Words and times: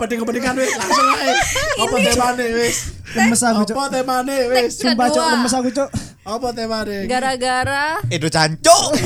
apa 0.00 0.08
penting-pentingan 0.08 0.56
wis 0.56 0.72
langsung 0.80 1.08
ae. 1.12 1.28
Apa 1.84 1.96
temane 2.00 2.46
wis? 2.56 2.76
Lemes 3.12 3.42
aku, 3.44 3.68
Cuk. 3.68 3.76
Apa 3.76 3.84
temane 3.92 4.36
wis? 4.48 4.80
Sumpah, 4.80 5.12
Cuk, 5.12 5.20
Kedua. 5.20 5.32
lemes 5.36 5.52
aku, 5.52 5.68
Cuk. 5.76 5.90
Apa 6.24 6.48
temane? 6.56 7.04
Gara-gara 7.04 8.00
Edo 8.08 8.32
cancuk. 8.32 8.96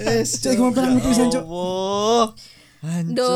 Wis. 0.00 0.30
Iku 0.40 0.60
mau 0.64 0.72
perang 0.72 0.96
Cuk. 1.04 1.44
Allah. 2.80 3.12
Do, 3.12 3.32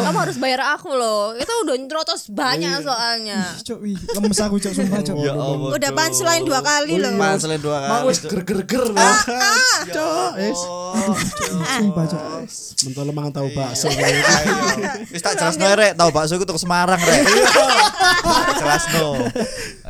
kamu 0.00 0.18
harus 0.22 0.36
bayar 0.38 0.62
aku 0.72 0.94
loh. 0.94 1.34
Itu 1.34 1.50
udah 1.66 1.74
nyerotos 1.76 2.30
banyak 2.30 2.78
soalnya. 2.80 3.42
Cuk, 3.60 3.82
wih, 3.82 3.98
lemes 4.14 4.38
aku, 4.38 4.54
Cuk, 4.56 4.70
sumpah, 4.70 5.02
Cuk. 5.02 5.18
Ya 5.18 5.34
Allah. 5.34 5.74
Udah 5.74 5.90
punchline 5.90 6.46
dua 6.46 6.62
kali 6.62 6.94
loh. 6.94 7.10
Punchline 7.10 7.58
dua 7.58 7.76
Mau 7.82 7.98
kali. 8.00 8.08
wis 8.08 8.18
ger-ger-ger 8.22 8.84
lho. 8.86 9.10
Cuk, 9.90 10.30
wis. 10.38 10.60
Sumpah, 11.74 12.04
Cuk. 12.06 12.22
Mentol 12.78 13.10
mangan 13.10 13.32
tahu 13.34 13.48
bakso. 13.50 13.90
Wis 15.10 15.22
tak 15.22 15.34
jelas 15.36 15.58
rek, 15.58 15.92
tau 15.92 16.14
bakso 16.14 16.38
iku 16.38 16.46
tuku 16.46 16.62
Semarang 16.62 17.02
rek. 17.02 17.18
Jelas 18.54 18.84
no. 18.94 19.06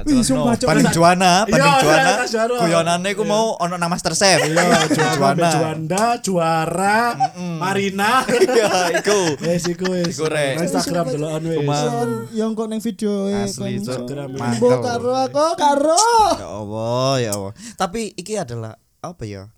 Wih, 0.03 0.25
sumpah, 0.25 0.57
Cuk. 0.57 0.65
Paling 0.65 0.89
juana, 0.89 1.45
paling 1.45 1.61
Iya, 1.61 1.81
juana. 1.85 2.13
iya. 2.25 2.45
Guyonane 2.57 3.09
iku 3.13 3.23
mau 3.23 3.53
ono 3.59 3.77
nang 3.77 3.93
Master 3.93 4.17
Chef. 4.17 4.41
Iya, 4.41 4.89
juara, 4.89 5.13
Juana. 5.13 5.49
juanda, 5.53 6.05
juara, 6.25 6.99
Marina. 7.37 8.25
Iya, 8.25 8.78
iku. 8.99 9.21
Wis 9.41 9.63
iku 9.67 9.87
wis. 9.91 10.15
Iku, 10.15 10.25
Rek. 10.27 10.55
Nang 10.57 10.65
Instagram 10.65 11.05
delokan 11.09 11.43
wis. 11.45 11.59
Cuma- 11.61 11.83
Son, 11.83 12.11
yang 12.33 12.51
kok 12.53 12.67
neng 12.67 12.81
video 12.81 13.13
e 13.27 13.35
Asli. 13.45 13.71
Instagram. 13.77 14.29
Mbok 14.35 14.79
karo 14.81 15.13
aku 15.17 15.45
karo. 15.57 16.05
Ya 16.37 16.49
Allah, 16.49 17.13
ya 17.19 17.31
Allah. 17.35 17.53
Tapi 17.75 18.13
iki 18.13 18.35
adalah 18.35 18.75
apa 18.99 19.23
ya? 19.25 19.51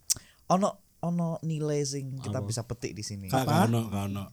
Ono 0.48 0.68
ono 1.00 1.40
nilai 1.40 1.80
sing 1.82 2.20
kita 2.20 2.40
bisa 2.40 2.64
petik 2.64 2.92
di 2.92 3.00
sini. 3.00 3.26
Gak 3.28 3.44
ono, 3.44 3.88
gak 3.88 4.04
ono. 4.08 4.24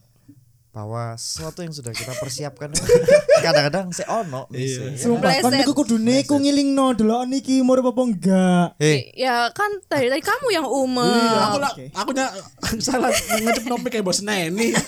Bahwa 0.78 1.18
sesuatu 1.18 1.58
yang 1.58 1.74
sudah 1.74 1.90
kita 1.90 2.14
persiapkan 2.14 2.70
kadang-kadang 3.44 3.90
se 3.90 4.06
ono 4.06 4.46
Iya. 4.48 4.94
Sumpah, 4.94 5.34
kan 5.36 5.50
Meleset. 5.50 5.66
iku 5.66 5.74
kudune 5.74 6.22
iku 6.22 6.38
ngilingno 6.38 6.94
delokan 6.94 7.34
iki 7.34 7.58
umur 7.58 7.82
apa 7.82 7.98
enggak. 7.98 8.66
Eh, 8.78 9.10
Ya 9.12 9.50
kan 9.50 9.66
tadi 9.84 10.06
tadi 10.06 10.22
kamu 10.22 10.46
yang 10.52 10.62
Iya, 10.62 10.78
umel. 10.78 11.34
aku 11.42 11.58
lah, 11.58 11.72
aku 11.96 12.10
nya 12.12 12.26
salah 12.80 13.10
ngecep 13.10 13.66
nomik 13.66 13.90
kayak 13.90 14.06
bos 14.06 14.22
neni. 14.22 14.70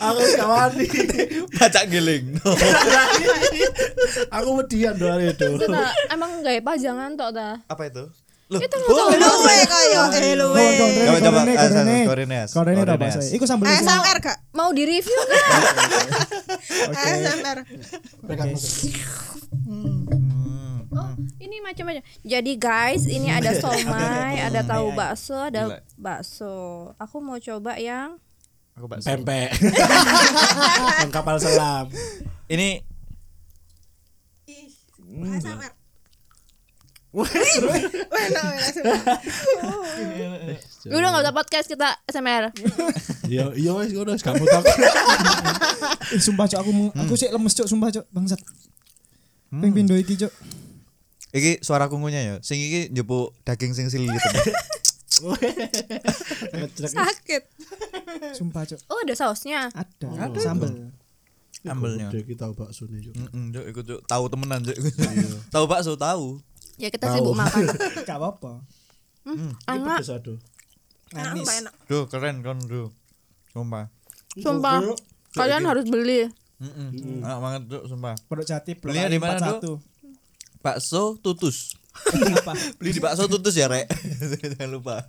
aku 0.00 0.20
gak 0.32 0.48
wani. 0.48 0.86
baca 1.52 1.80
giling. 1.84 2.24
aku 4.30 4.48
median 4.54 4.94
doang 4.94 5.20
itu. 5.20 5.48
Emang 6.08 6.40
gak 6.40 6.56
pajangan 6.62 7.12
tok 7.14 7.30
ta. 7.32 7.48
apa 7.66 7.82
itu? 7.84 8.04
Loh, 8.52 8.60
Itu 8.60 8.76
oh, 8.76 9.08
Luwe 9.08 9.56
kaya 9.64 10.02
eh 10.20 10.36
luwe. 10.36 10.64
Kau 10.76 10.88
Coba, 10.92 11.16
coba, 11.16 11.40
korene, 11.40 11.54
korene. 11.56 11.96
korene, 12.04 12.38
Korene, 12.52 12.94
bahasa. 13.00 13.18
As. 13.24 13.32
Iku 13.32 13.44
sambel 13.48 13.72
ASMR 13.72 14.18
gak? 14.20 14.36
Mau 14.52 14.68
di 14.76 14.84
review 14.84 15.16
kan? 15.16 15.40
ASMR. 16.92 17.58
Oh, 20.94 21.10
ini 21.40 21.56
macam-macam. 21.64 22.04
Jadi 22.20 22.52
guys, 22.60 23.08
ini 23.08 23.32
ada 23.32 23.56
somai, 23.64 24.36
ada 24.44 24.60
tahu 24.60 24.92
bakso, 24.92 25.40
ada 25.40 25.80
bakso. 25.96 26.92
Aku 27.00 27.24
mau 27.24 27.40
coba 27.40 27.80
yang 27.80 28.20
Aku 28.76 28.84
bakso. 28.84 29.08
Pempek. 29.08 29.56
Yang 31.00 31.10
kapal 31.14 31.40
selam. 31.40 31.88
Ini 32.50 32.82
ASMR. 35.32 35.83
Udah 40.84 41.08
gak 41.08 41.22
usah 41.22 41.34
podcast 41.34 41.66
kita 41.66 41.88
SMR 42.04 42.50
Iya, 43.24 43.54
iya 43.56 43.70
ngono, 43.72 44.12
wis 44.12 44.20
gak 44.20 44.36
mutok. 44.36 44.62
Ih, 46.12 46.20
sumpah 46.20 46.44
cok 46.44 46.60
aku 46.60 46.70
meng- 46.70 46.92
aku 46.92 47.14
sih 47.14 47.30
lemes 47.30 47.54
cok 47.54 47.64
sumpah 47.64 47.88
cok 47.88 48.04
bangsat. 48.10 48.40
Ping 49.48 49.72
pindo 49.72 49.94
iki 49.94 50.18
cok. 50.18 50.32
iki 51.32 51.58
suara 51.60 51.88
kungunya 51.88 52.20
ya. 52.20 52.34
Sing 52.42 52.58
iki 52.58 52.90
njupuk 52.90 53.32
daging 53.42 53.72
sing 53.72 53.86
sili 53.88 54.06
gitu. 54.06 54.28
Sakit. 56.90 57.42
Sumpah 58.34 58.66
cok. 58.66 58.80
Oh 58.90 58.98
ada 59.00 59.14
sausnya 59.14 59.70
Ada, 59.70 60.10
sambel. 60.36 60.90
Ambelnya. 61.64 62.12
Udah 62.12 62.22
kita 62.28 62.40
tahu 62.44 62.52
bakso 62.52 62.84
nih. 62.86 63.08
Heeh, 63.08 63.44
Cuk, 63.56 63.64
iku 63.72 63.80
Cuk. 63.80 64.00
Tahu 64.04 64.24
temenan, 64.28 64.60
Cuk. 64.60 64.76
Tahu 65.54 65.64
bakso, 65.64 65.96
tahu. 65.96 66.38
Ya 66.76 66.92
kita 66.92 67.06
sibuk 67.14 67.32
makan 67.38 67.70
Gak 68.08 68.18
apa-apa. 68.18 68.60
Ini 69.24 69.56
Enak 69.64 70.04
pedes 70.04 70.10
aduh. 70.12 70.38
Enak, 71.14 71.32
Manis. 71.32 71.40
sumpah 71.40 71.54
enak. 71.64 71.74
Duh, 71.88 72.04
keren 72.10 72.36
kan, 72.44 72.58
duh. 72.60 72.88
Sumpah. 73.54 73.88
Sumpah 74.36 74.82
Kalian 75.32 75.64
harus 75.64 75.86
beli 75.88 76.28
Heeh. 76.60 76.88
Enak 77.24 77.38
banget, 77.40 77.62
Cuk, 77.72 77.82
sumpah. 77.88 78.14
Produk 78.28 78.46
jati 78.46 78.76
Belinya 78.76 79.08
di 79.08 79.20
mana, 79.22 79.56
Duk? 79.56 79.80
Bakso 80.60 81.16
tutus. 81.20 81.76
Apa? 81.94 82.52
Beli 82.80 82.90
di 82.96 83.00
bakso 83.00 83.24
tutus 83.24 83.56
ya, 83.56 83.68
Rek. 83.68 83.88
Jangan 84.52 84.68
lupa. 84.68 85.00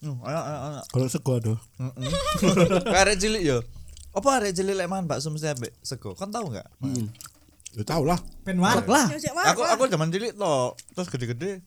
Hmm, 0.00 0.16
enak, 0.24 0.44
enak, 0.48 0.60
enak. 0.64 0.84
Kalau 0.90 1.06
sego 1.12 1.32
aduh. 1.36 1.58
Heeh. 1.78 2.94
Arek 2.94 3.16
cilik 3.20 3.42
yo. 3.44 3.58
Apa 4.10 4.28
arek 4.36 4.52
cilik 4.52 4.74
lek 4.74 4.86
mangan 4.86 5.06
bakso 5.06 5.30
mesti 5.30 5.48
ambek 5.48 5.70
sego? 5.80 6.12
Kan 6.12 6.28
tahu 6.28 6.50
enggak? 6.50 6.66
Ya 7.70 7.82
tau 7.84 8.02
lah. 8.02 8.18
Ben 8.42 8.58
warek 8.58 8.84
lah. 8.84 9.06
Ya, 9.06 9.18
Cek, 9.20 9.32
wah, 9.32 9.46
Aku 9.48 9.62
aku 9.62 9.86
zaman 9.86 10.10
cilik 10.10 10.34
to, 10.34 10.54
terus 10.92 11.08
gede-gede. 11.08 11.62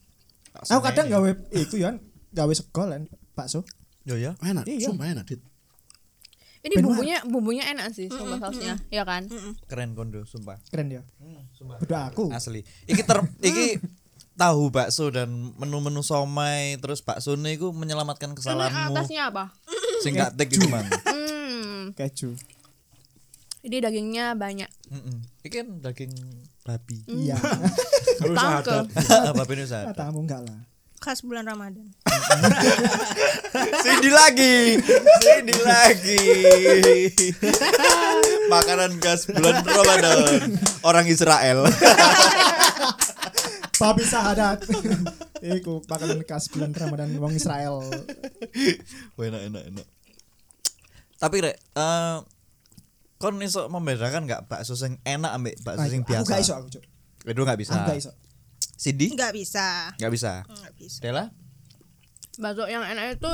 Aku 0.54 0.78
kadang 0.78 1.08
gawe 1.08 1.28
iku 1.50 1.76
ya, 1.76 1.96
gawe 2.30 2.52
sego 2.52 2.84
lan 2.84 3.08
bakso. 3.32 3.64
Yo 4.04 4.14
ya. 4.14 4.36
Enak, 4.38 4.68
Iya. 4.68 4.92
sumpah 4.92 5.08
enak, 5.08 5.24
Dit. 5.24 5.40
Ini 6.60 6.80
bumbunya 6.80 7.20
bumbunya 7.22 7.64
enak 7.68 7.92
sih 7.92 8.08
Sumpah 8.08 8.40
sausnya 8.40 8.80
Ya 8.88 9.04
kan 9.04 9.28
Keren 9.68 9.92
kondo, 9.92 10.24
sumpah. 10.24 10.56
Keren 10.72 10.88
ya. 10.88 11.04
Sumpah. 11.52 11.76
Udah 11.76 12.08
aku. 12.08 12.32
Asli. 12.32 12.64
Iki 12.84 13.04
ter 13.04 13.20
iki 13.40 13.76
tahu 14.32 14.72
bakso 14.72 15.12
dan 15.12 15.28
menu-menu 15.60 16.00
somai 16.00 16.80
terus 16.80 17.04
bakso 17.04 17.36
ini 17.36 17.54
iku 17.54 17.68
menyelamatkan 17.68 18.32
Ini 18.32 18.36
kesalahanmu. 18.40 18.96
atasnya 18.96 19.28
apa? 19.28 19.52
Sing 20.00 20.16
gak 20.16 20.36
tek 20.36 20.48
gitu 20.48 20.64
man. 20.66 20.88
Hmm 21.94 22.10
Keju. 22.10 22.30
Ini 23.64 23.80
dagingnya 23.80 24.36
banyak 24.36 24.68
Heeh. 24.90 25.18
Iki 25.46 25.56
kan 25.62 25.68
daging 25.80 26.12
babi. 26.66 26.98
Iya. 27.06 27.38
Harus 28.20 28.36
Tangke 28.36 28.74
ada. 28.84 29.32
babi 29.32 29.52
ini 29.56 29.62
usah. 29.64 29.88
Katamu 29.94 30.26
enggak 30.26 30.42
lah. 30.44 30.58
Khas 31.00 31.24
bulan 31.24 31.48
Ramadan. 31.48 31.86
Cindy 33.84 34.10
lagi. 34.12 34.80
Cindy 35.22 35.56
lagi. 35.64 36.22
Makanan 38.52 39.00
khas 39.00 39.30
bulan 39.30 39.64
Ramadan. 39.64 40.60
Orang 40.84 41.06
Israel. 41.08 41.64
Babi 43.80 44.04
sahadat. 44.06 44.64
Iku 45.40 45.80
makanan 45.88 46.20
khas 46.24 46.52
bulan 46.52 46.72
Ramadan 46.72 47.10
wong 47.16 47.32
Israel. 47.36 47.80
Enak 49.16 49.42
enak 49.48 49.62
enak. 49.72 49.86
Tapi 51.24 51.36
rek, 51.40 51.56
eh 51.56 52.16
kon 53.16 53.40
iso 53.40 53.64
membedakan 53.66 54.24
nggak 54.24 54.44
bakso 54.44 54.74
sing 54.74 55.00
enak 55.02 55.32
ambek 55.32 55.56
bakso 55.58 55.88
sing 55.88 56.02
Aku 56.02 56.12
biasa? 56.12 56.28
gak 56.28 56.40
iso 56.42 56.52
aku, 56.54 56.68
Cuk. 56.70 56.84
Itu 57.24 57.40
nggak 57.40 57.56
bisa. 57.56 57.72
Aku 57.74 57.88
gak 57.88 57.98
iso. 57.98 58.12
Cindy? 58.76 59.08
Enggak 59.08 59.32
bisa. 59.32 59.96
Nggak 59.96 60.12
bisa. 60.12 60.32
Enggak 60.44 60.72
bisa. 60.76 60.98
Dela? 61.00 61.24
Bakso 62.36 62.64
yang 62.66 62.84
enak 62.84 63.16
itu 63.16 63.32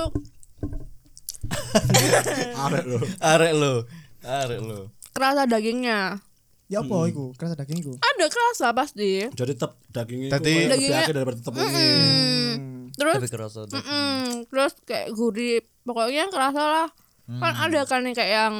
Arek 2.63 2.85
loh. 2.87 3.03
Arek 3.21 3.53
lo. 3.53 3.75
Arek 4.23 4.61
lo. 4.61 4.81
kerasa 5.11 5.43
dagingnya 5.45 6.23
Ya 6.71 6.81
apa 6.81 6.97
iku? 7.05 7.35
Kerasa 7.35 7.59
daging 7.59 7.83
iku. 7.83 7.93
Ada 7.99 8.27
kerasa 8.29 8.67
pasti 8.71 9.27
Jadi 9.27 9.53
tetep 9.53 9.75
dagingnya 9.89 10.31
Tadi- 10.31 10.47
itu 10.47 10.61
lebih 10.61 10.71
Dagingnya- 10.71 11.03
akeh 11.03 11.13
daripada 11.13 11.37
tetep 11.37 11.53
ini. 11.53 11.67
Hmm. 11.67 12.77
Terus 12.93 13.17
Tapi 13.19 13.29
kerasa 13.29 13.59
daging. 13.65 13.83
mm, 13.83 14.31
Terus 14.47 14.73
kayak 14.85 15.09
gurih 15.11 15.59
Pokoknya 15.83 16.29
kerasa 16.29 16.63
lah 16.63 16.89
Kan 17.39 17.55
ada 17.55 17.81
kan 17.87 18.03
yang 18.03 18.17
kayak 18.17 18.33
yang 18.33 18.55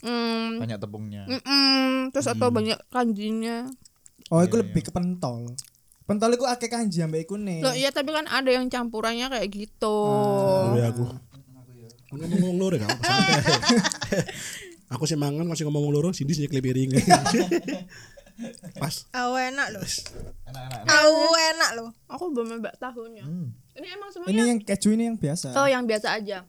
mm, 0.00 0.64
Banyak 0.64 0.78
tepungnya. 0.80 1.22
mm, 1.28 2.14
Terus 2.16 2.32
atau 2.32 2.48
banyak 2.48 2.78
kanjinya 2.88 3.68
Oh, 4.32 4.40
iku 4.40 4.56
lebih 4.56 4.80
ke 4.80 4.88
pentol. 4.88 5.52
Pentol 6.08 6.32
iku 6.32 6.48
akeh 6.48 6.72
kanji 6.72 7.04
ambek 7.04 7.28
iku 7.28 7.36
nih. 7.36 7.60
Loh 7.60 7.76
iya 7.76 7.92
tapi 7.92 8.08
kan 8.08 8.24
ada 8.24 8.48
yang 8.48 8.72
campurannya 8.72 9.28
kayak 9.28 9.48
gitu 9.52 9.98
Luwe 10.72 10.80
aku. 10.88 11.04
Ngomong 12.14 12.56
loro 12.56 12.76
kan. 12.80 12.88
Aku 14.94 15.10
sih 15.10 15.18
mangan 15.18 15.42
masih 15.48 15.66
ngomong 15.66 15.90
loro, 15.90 16.14
Cindy 16.14 16.38
sih 16.38 16.46
piring. 16.46 16.94
Pas. 18.82 18.94
Awu 19.10 19.34
enak 19.34 19.74
loh. 19.74 19.82
Enak-enak. 19.82 20.86
Awu 20.86 21.26
enak 21.34 21.70
loh. 21.74 21.88
Aku 22.06 22.30
belum 22.30 22.62
mbak 22.62 22.78
tahunya 22.78 23.26
Ini 23.74 23.86
emang 23.94 24.10
Ini 24.10 24.14
semuanya 24.14 24.44
yang 24.54 24.60
keju 24.62 24.94
ini 24.94 25.10
yang 25.10 25.18
biasa. 25.18 25.54
Oh 25.58 25.66
yang 25.66 25.82
biasa 25.86 26.14
aja 26.14 26.46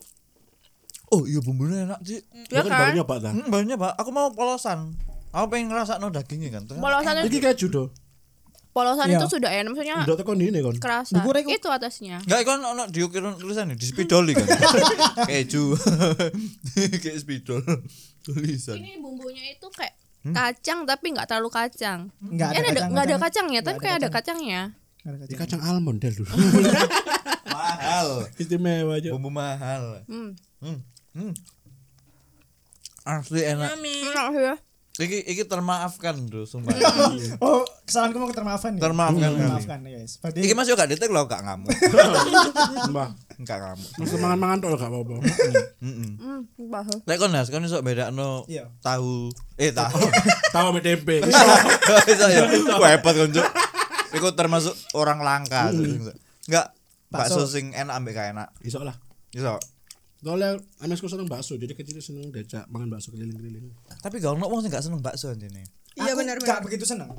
Oh 1.07 1.23
iya 1.23 1.37
bumbunya 1.37 1.85
enak 1.85 1.99
sih. 2.01 2.19
Ya 2.47 2.59
Kan 2.59 2.67
kan 2.67 2.79
baru 2.83 2.91
nyoba 2.95 3.15
ta. 3.19 3.29
Hmm, 3.29 3.47
banyak 3.47 3.75
pak. 3.75 3.93
Aku 3.95 4.09
mau 4.09 4.29
polosan. 4.29 4.97
Aku 5.29 5.45
pengen 5.47 5.67
ngerasa 5.67 5.97
no 5.97 6.09
dagingnya 6.09 6.49
kan. 6.49 6.63
Ternyata 6.65 6.81
Polosannya 6.81 7.21
Iki 7.23 7.39
keju 7.39 7.67
do. 7.67 7.83
polosan 8.71 9.07
Iya. 9.07 9.17
itu 9.17 9.27
sudah 9.29 9.47
enak 9.49 9.71
maksudnya 9.71 9.97
Udah 10.01 10.15
tekan 10.15 10.35
ini 10.37 10.59
kon. 10.59 10.75
kerasa. 10.75 11.15
Dukur 11.15 11.31
iku- 11.37 11.47
Itu 11.49 11.69
atasnya. 11.69 12.19
Enggak 12.21 12.43
kan 12.43 12.59
ono 12.59 12.83
diukir 12.85 13.23
tulisan 13.33 13.69
di 13.69 13.79
spidol 13.81 14.27
kan. 14.29 14.43
Keju. 15.29 15.71
Kayak 17.01 17.17
spidol. 17.17 17.63
Tulisan. 18.19 18.75
Ini 18.75 18.97
bumbunya 18.97 19.47
itu 19.49 19.63
kayak 19.69 19.95
kacang 20.27 20.83
tapi 20.83 21.13
nggak 21.13 21.23
terlalu 21.25 21.47
kacang. 21.49 22.11
Enggak 22.19 22.49
Ya, 22.49 22.57
ada 22.57 22.59
ada 22.59 22.67
kacang, 22.73 22.89
nggak 22.89 22.99
ada 22.99 23.07
kacang. 23.07 23.21
kacangnya, 23.21 23.53
Nggak 23.53 23.63
tapi 23.63 23.75
ada 23.75 23.79
kayak 23.79 23.95
ada 23.95 24.07
kacang. 24.09 24.37
kacangnya. 24.41 24.61
Nggak 24.97 25.07
ada 25.07 25.15
Ini 25.15 25.25
kacang. 25.29 25.39
kacang 25.39 25.61
almond 25.63 25.99
dulu. 26.01 26.23
Mahal. 27.55 28.07
Istimewa 28.35 28.93
aja. 28.93 29.09
Bumbu 29.11 29.29
mahal. 29.29 30.03
Hmm. 30.05 30.35
Hmm. 30.59 30.79
Hmm. 31.15 31.33
Asli 33.05 33.41
enak. 33.45 33.69
Yummy. 33.77 33.93
Enak 34.03 34.27
ya. 34.35 34.55
Iki 34.95 35.27
iki 35.27 35.43
termaafkan 35.43 36.15
tuh 36.31 36.47
sumpah. 36.47 36.71
Oh, 37.43 37.67
kesalahanku 37.83 38.15
mau 38.15 38.31
termaafkan 38.31 38.79
ya. 38.79 38.81
Termaafkan 38.87 39.27
kali. 39.27 39.39
Termaafkan 39.43 39.77
ya, 39.83 39.99
guys. 39.99 40.13
Berarti 40.23 40.39
Iki 40.39 40.53
masih 40.55 40.71
gak 40.73 40.87
detek 40.87 41.11
loh 41.11 41.27
gak 41.27 41.43
ngamuk. 41.43 41.67
Mbah. 42.95 43.11
Enggak 43.35 43.57
ngamuk. 43.59 43.89
Masih 43.99 44.17
mangan-mangan 44.23 44.57
tok 44.63 44.69
gak 44.79 44.87
apa-apa. 44.87 45.13
Heeh. 45.19 45.63
Hmm, 46.15 46.39
bahas. 46.71 46.95
Lek 47.03 47.17
kon 47.19 47.31
Nas, 47.35 47.51
kon 47.51 47.67
iso 47.67 47.83
bedakno 47.83 48.47
Iya. 48.47 48.71
tahu 48.79 49.35
eh 49.59 49.75
tahu. 49.75 49.99
Tahu 50.55 50.65
ame 50.71 50.79
tempe. 50.79 51.19
Iso 52.15 52.25
ya. 52.31 52.47
Hebat 52.47 53.13
kon, 53.19 53.35
Cuk. 53.35 53.47
Iku 54.15 54.27
termasuk 54.31 54.71
orang 54.95 55.19
langka. 55.19 55.75
Enggak 56.47 56.71
bakso 57.11 57.43
Bakso. 57.43 57.51
sing 57.51 57.75
enak 57.75 57.99
ambek 57.99 58.15
gak 58.15 58.31
enak. 58.31 58.47
Iso 58.63 58.79
lah. 58.79 58.95
Iso. 59.35 59.59
Soalnya 60.25 60.57
amesku 60.81 61.05
seneng 61.05 61.29
bakso, 61.29 61.53
jadi 61.53 61.69
kecil 61.71 62.01
seneng 62.01 62.33
becak 62.33 62.65
mangan 62.67 62.89
bakso 62.89 63.13
keliling-keliling. 63.13 63.69
Tapi 64.01 64.17
gak 64.17 64.33
ono 64.33 64.49
wong 64.49 64.65
sing 64.65 64.73
gak 64.73 64.81
seneng 64.81 64.97
bakso 64.97 65.29
anjene. 65.29 65.61
Iya 65.93 66.11
Aku 66.11 66.17
benar 66.17 66.41
Gak 66.41 66.49
benar. 66.49 66.61
begitu 66.65 66.81
seneng. 66.81 67.13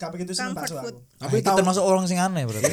Gak 0.00 0.10
begitu 0.16 0.32
seneng 0.32 0.56
bakso 0.56 0.80
aku. 0.80 0.96
Tapi 1.20 1.28
Tapi 1.28 1.36
tahu 1.44 1.56
termasuk 1.60 1.84
orang 1.84 2.08
sing 2.08 2.16
aneh 2.16 2.48
berarti. 2.48 2.72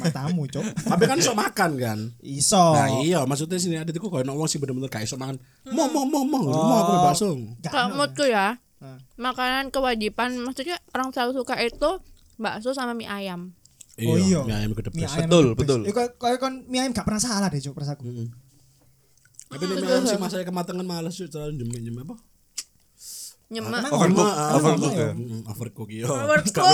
Matamu, 0.00 0.48
Cok. 0.48 0.64
tapi 0.88 1.04
kan 1.04 1.20
iso 1.20 1.36
makan 1.36 1.70
kan. 1.76 1.98
Iso. 2.24 2.64
Nah 2.72 3.04
iya 3.04 3.28
maksudnya 3.28 3.60
sini 3.60 3.76
ada 3.76 3.92
tuh 3.92 4.08
kalau 4.08 4.24
wong 4.24 4.48
sih 4.48 4.56
bener-bener 4.56 4.88
gak 4.88 5.04
iso 5.04 5.20
mangan. 5.20 5.36
Mau 5.68 5.84
mau 5.92 6.08
mau 6.08 6.24
mau 6.24 6.40
mau 6.48 6.78
aku 6.80 6.92
bakso. 7.04 7.28
Kalau 7.62 7.92
ono. 7.92 8.00
menurutku 8.00 8.24
ya, 8.24 8.56
Nah. 8.80 8.96
makanan 9.20 9.68
kewajiban 9.68 10.38
maksudnya 10.38 10.80
orang 10.96 11.12
selalu 11.12 11.44
suka 11.44 11.60
itu 11.60 12.00
bakso 12.40 12.72
sama 12.72 12.96
mie 12.96 13.04
ayam. 13.04 13.52
Oh 14.00 14.16
iya. 14.16 14.40
Mie 14.48 14.56
ayam 14.56 14.72
ayam 14.72 15.28
Betul, 15.28 15.46
betul. 15.52 15.80
Iku 15.84 15.98
koyo 16.16 16.40
kon 16.40 16.64
mie 16.72 16.80
ayam 16.80 16.96
gak 16.96 17.04
pernah 17.04 17.20
salah 17.20 17.52
deh, 17.52 17.60
Cok, 17.60 17.76
perasaku. 17.76 18.08
Tapi 19.48 19.64
mie 19.64 19.80
ayam 19.82 20.04
sih 20.04 20.18
masanya 20.20 20.44
kematangan 20.44 20.84
males 20.84 21.16
sih 21.16 21.26
terlalu 21.26 21.56
jemik-jemik 21.58 22.04
apa? 22.04 22.16
Nyemek. 23.48 23.80
Emang 23.80 23.92
Overcook, 23.96 24.28
Ah, 24.28 24.50
overcook 24.60 24.92
ya. 24.92 25.08
Mm, 25.16 25.40
Overcook 25.48 25.88
iya. 25.88 26.04
Overcook. 26.04 26.64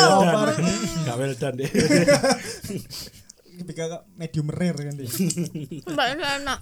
Gak 1.06 1.16
well 1.16 1.34
done. 1.38 1.54
Deh. 1.62 1.70
Ketika 3.62 4.02
medium 4.18 4.50
rare 4.50 4.74
kan 4.90 4.94
dia. 4.98 5.06
Mbak 5.86 6.06
ini 6.18 6.24
enak. 6.42 6.58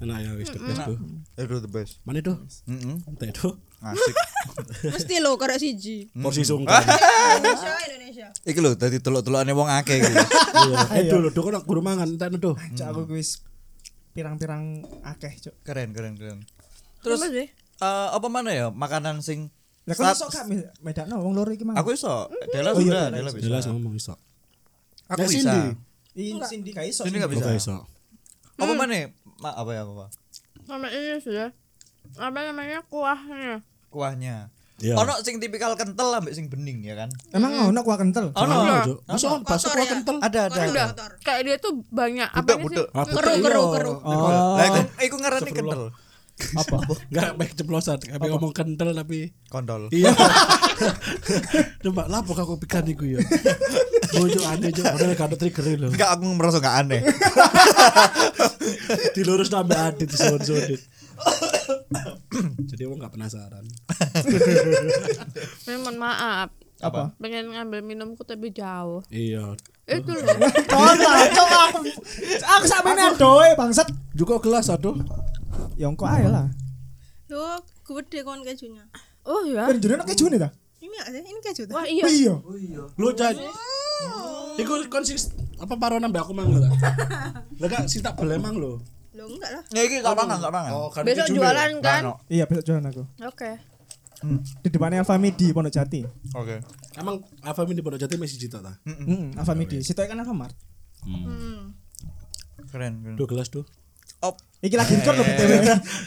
Enak 0.00 0.16
ya 0.24 0.30
wis 0.34 0.48
the 0.48 0.58
best 0.58 0.80
tuh. 0.88 0.96
Itu 1.36 1.56
the 1.60 1.68
best. 1.68 1.92
Mana 2.08 2.24
tuh? 2.24 2.40
Heeh. 2.64 2.96
Entah 3.04 3.28
itu. 3.28 3.48
Asik. 3.84 4.16
Mesti 4.96 5.14
lo 5.20 5.36
karek 5.36 5.60
siji. 5.60 6.08
Porsi 6.16 6.40
sungkan. 6.40 6.80
Indonesia 7.36 7.72
Indonesia. 7.84 8.26
Iki 8.48 8.58
lho 8.64 8.72
dadi 8.80 8.96
teluk-telukane 8.96 9.52
wong 9.52 9.68
akeh 9.68 10.00
iki. 10.00 10.08
Iya. 10.08 10.78
Eh 10.96 11.04
dulu 11.12 11.28
tuh 11.28 11.52
kan 11.52 11.60
guru 11.60 11.84
mangan 11.84 12.08
entar 12.08 12.32
tuh. 12.40 12.56
Aku 12.80 13.12
wis 13.12 13.44
pirang-pirang 14.14 14.64
akeh, 15.02 15.34
Cok. 15.40 15.54
Keren, 15.60 15.90
keren, 15.90 16.14
keren. 16.14 16.38
Terus 17.02 17.20
Terus 17.20 17.34
sih? 17.34 17.46
eh 17.76 18.08
apa 18.08 18.28
mana 18.28 18.48
ya 18.48 18.66
makanan 18.70 19.18
sing 19.20 19.50
Lah 19.84 19.92
kan 19.92 20.06
Sat- 20.08 20.16
iso 20.16 20.26
gak 20.30 20.46
me- 20.46 20.70
medakno 20.80 21.18
wong 21.18 21.34
loro 21.34 21.50
iki 21.50 21.60
mah. 21.62 21.74
aku 21.74 21.92
iso 21.92 22.30
Dela 22.48 22.72
Oh, 22.72 22.80
iya, 22.80 22.88
sudah 22.88 23.04
Dela 23.04 23.18
Dela 23.20 23.30
bisa 23.30 23.44
Jelas 23.44 23.64
ngomong 23.66 23.92
iso. 23.92 24.14
aku 25.04 25.20
bisa 25.22 25.36
Cindy? 25.44 25.60
Ih, 26.16 26.32
Cindy 26.40 26.70
gak 26.70 26.86
iso. 26.86 27.02
Cindy 27.04 27.18
gak 27.18 27.28
bisa. 27.28 27.50
Iso. 27.52 27.76
apa 28.54 28.72
mana 28.72 29.10
Ma, 29.36 29.50
apa 29.52 29.70
ya 29.70 29.82
apa 29.82 30.08
Sama 30.62 30.88
ini 30.88 31.18
sih 31.18 31.34
ya. 31.34 31.50
Apa 32.14 32.38
namanya 32.46 32.80
kuahnya? 32.86 33.60
kuahnya 33.90 34.48
Iya. 34.84 35.00
ono 35.00 35.16
sing 35.18 35.40
tipikal 35.40 35.72
kental 35.74 36.12
ambek 36.12 36.36
sing 36.36 36.52
bening 36.52 36.84
ya 36.84 36.92
kan 36.94 37.08
Emang 37.32 37.72
ono 37.72 37.80
kuah 37.80 37.96
kental? 37.96 38.36
ono 38.36 38.54
Ono, 38.60 38.74
Cuk. 38.84 38.98
Masa 39.08 39.26
on 39.32 39.40
bakso 39.40 39.72
kuah 39.72 39.80
ya? 39.80 39.90
kental? 39.90 40.16
ada 40.20 40.40
ada 40.44 40.60
ada. 40.60 40.84
Kayak 41.18 41.40
dia 41.42 41.56
tuh 41.56 41.72
banyak 41.88 42.28
apa 42.28 42.50
sih? 42.52 42.84
Keru, 42.92 43.32
keru, 43.40 43.62
keru. 43.72 43.92
Oh. 44.04 44.54
lah 44.54 44.66
iku 44.68 44.80
iku 45.00 45.16
ngarani 45.16 45.50
kental 45.50 45.82
Apa? 46.34 46.76
Enggak 47.14 47.32
baik 47.38 47.52
ceplosan, 47.54 47.96
tapi 47.96 48.26
ngomong 48.26 48.50
kental 48.50 48.90
tapi 48.90 49.30
kontol 49.46 49.86
iya. 49.88 50.10
Coba 51.86 52.10
lapo 52.10 52.34
aku 52.34 52.58
pikan 52.58 52.82
iku 52.84 53.06
ya. 53.06 53.22
Bojo 54.10 54.42
aneh 54.42 54.68
jo, 54.68 54.82
padahal 54.82 55.14
gak 55.14 55.28
ada 55.30 55.36
trigger 55.38 55.64
lho. 55.74 55.88
enggak 55.90 56.10
aku 56.10 56.26
merasa 56.34 56.58
enggak 56.58 56.76
aneh 56.82 57.00
Dilurus 59.14 59.48
nambah 59.48 59.94
adit 59.94 60.10
disodit. 60.10 60.82
Jadi 62.70 62.80
emang 62.84 62.98
gak 63.00 63.14
penasaran. 63.14 63.64
Mohon 65.68 65.96
maaf. 65.98 66.48
Apa? 66.82 67.14
Pengen 67.22 67.54
ngambil 67.54 67.80
minumku 67.80 68.26
tapi 68.26 68.50
jauh. 68.50 69.00
Iya. 69.08 69.54
Itu 69.86 70.12
loh. 70.12 70.36
Ora, 70.74 71.12
Cok 71.30 71.50
aku. 71.70 71.80
Aku 72.42 72.64
sakmene 72.66 73.14
doe 73.16 73.48
bangsat. 73.56 73.88
Juga 74.12 74.42
gelas 74.42 74.68
aduh. 74.68 74.98
Ya 75.78 75.88
engko 75.88 76.04
ae 76.04 76.26
lah. 76.26 76.50
Lo 77.30 77.62
gede 77.86 78.20
kon 78.26 78.42
kejunya. 78.42 78.84
Oh 79.24 79.46
ya. 79.48 79.70
Kan 79.70 79.80
jurene 79.80 80.04
kejune 80.04 80.36
ta? 80.36 80.50
Ini 80.84 80.96
ada 81.00 81.16
ini 81.16 81.40
keju 81.40 81.64
tuh. 81.64 81.74
Wah 81.74 81.84
Oh 81.84 81.88
iya. 81.88 82.04
iya. 82.10 82.34
Lu 83.00 83.08
jadi 83.16 83.40
Iku 84.54 84.86
konsis 84.86 85.34
apa 85.58 85.74
paro 85.80 85.96
nambah 85.98 86.20
aku 86.28 86.32
mang 86.36 86.50
lho. 86.52 86.60
Lah 87.58 87.68
gak 87.70 87.88
sih 87.90 88.04
tak 88.04 88.14
boleh 88.20 88.38
mang 88.38 88.54
lho. 88.58 88.78
Lo 89.14 89.30
enggak 89.30 89.50
lah. 89.50 89.62
ya 89.70 89.82
iki 89.82 90.02
tak 90.02 90.10
pangan 90.12 90.38
tak 90.38 90.50
pangan 90.50 90.70
Oh, 90.74 90.88
kan 90.90 91.02
Besok 91.06 91.26
jualan 91.30 91.70
kan? 91.78 92.02
Iya, 92.26 92.44
besok 92.44 92.64
jualan 92.66 92.84
aku. 92.84 93.02
Oke. 93.22 93.50
Di 94.60 94.68
depannya 94.68 95.00
Alfamidi 95.00 95.52
Pondok 95.52 95.70
Jati. 95.70 96.00
oke 96.32 96.56
Emang 96.94 97.20
Alfamidi 97.40 97.78
di 97.78 97.84
Pondok 97.84 98.00
Jati 98.00 98.16
masih 98.16 98.38
cita 98.38 98.58
ta? 98.58 98.72
Heeh, 98.82 99.36
Alfamidi. 99.36 99.78
Situ 99.80 100.00
kan 100.00 100.16
Alfamart. 100.16 100.56
Hmm. 101.04 101.76
keren 102.64 102.98
keren 102.98 103.14
Duh 103.14 103.28
gelas 103.28 103.46
tuh. 103.48 103.62
op 104.18 104.40
Iki 104.58 104.74
lagi 104.74 104.96
record 104.96 105.14
lho 105.14 105.22
BTW. 105.22 105.52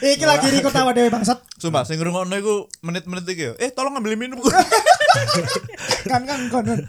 Iki 0.02 0.24
lagi 0.26 0.46
record 0.50 0.74
tawa 0.74 0.90
dewe 0.90 1.06
bangsat. 1.06 1.38
sumpah 1.54 1.82
sing 1.82 1.94
ngrungokno 1.96 2.34
iku 2.34 2.54
menit-menit 2.82 3.22
iki 3.24 3.44
ya 3.44 3.52
eh 3.56 3.70
tolong 3.70 3.94
ambil 3.94 4.18
minum 4.18 4.42
Kan 6.10 6.26
kan 6.26 6.50
kon. 6.50 6.66
kon. 6.66 6.80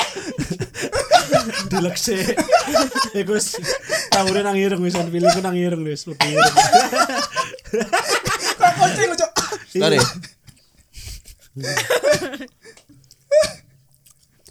Dilekse. 1.70 2.34
Iku 3.22 3.38
tawure 4.20 4.42
nang 4.44 4.58
ireng 4.60 4.82
wis 4.84 4.96
pilih 5.00 5.30
ku 5.32 5.40
nang 5.40 5.56
ireng 5.56 5.82
wis 5.88 6.04
lebih 6.12 6.28
ireng. 6.36 6.54
Kok 8.60 8.72
kucing 8.76 9.10
Cok. 9.16 9.32
Sorry. 9.72 10.00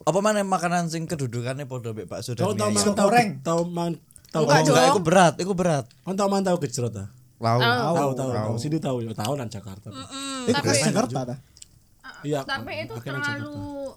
Apa 0.09 0.19
mana 0.25 0.41
makanan 0.41 0.89
sing 0.89 1.05
kedudukannya 1.05 1.69
podo 1.69 1.93
mbek 1.93 2.09
bakso 2.09 2.33
dan 2.33 2.49
Tahu 2.49 2.53
tahu 2.57 2.69
mie 2.73 2.81
mangan 2.81 2.89
ayam? 2.89 2.97
tahu 2.97 3.09
goreng. 3.13 3.29
tahu 3.45 3.61
mangan 3.69 3.93
tahu 4.33 4.43
Enggak 4.49 4.57
tahu. 4.65 4.73
Enggak, 4.73 4.89
itu 4.89 5.03
berat, 5.05 5.35
itu 5.37 5.53
berat. 5.53 5.85
Kan 6.05 6.15
tahu 6.17 6.29
mangan 6.33 6.45
tahu 6.49 6.57
gejrot 6.65 6.93
ta? 6.97 7.05
Tahu. 7.37 7.59
Tahu. 7.61 7.93
Tahu 7.93 8.11
tahu 8.17 8.31
tahu. 8.33 8.53
Sini 8.57 8.79
tahu 8.81 8.97
ya 9.05 9.13
tahu 9.13 9.33
nang 9.37 9.53
Jakarta. 9.53 9.89
Khas 10.49 10.79
Jakarta 10.89 11.21
ta? 11.29 11.37
Iya. 12.25 12.41
Tapi 12.43 12.73
itu 12.89 12.95
terlalu 13.05 13.93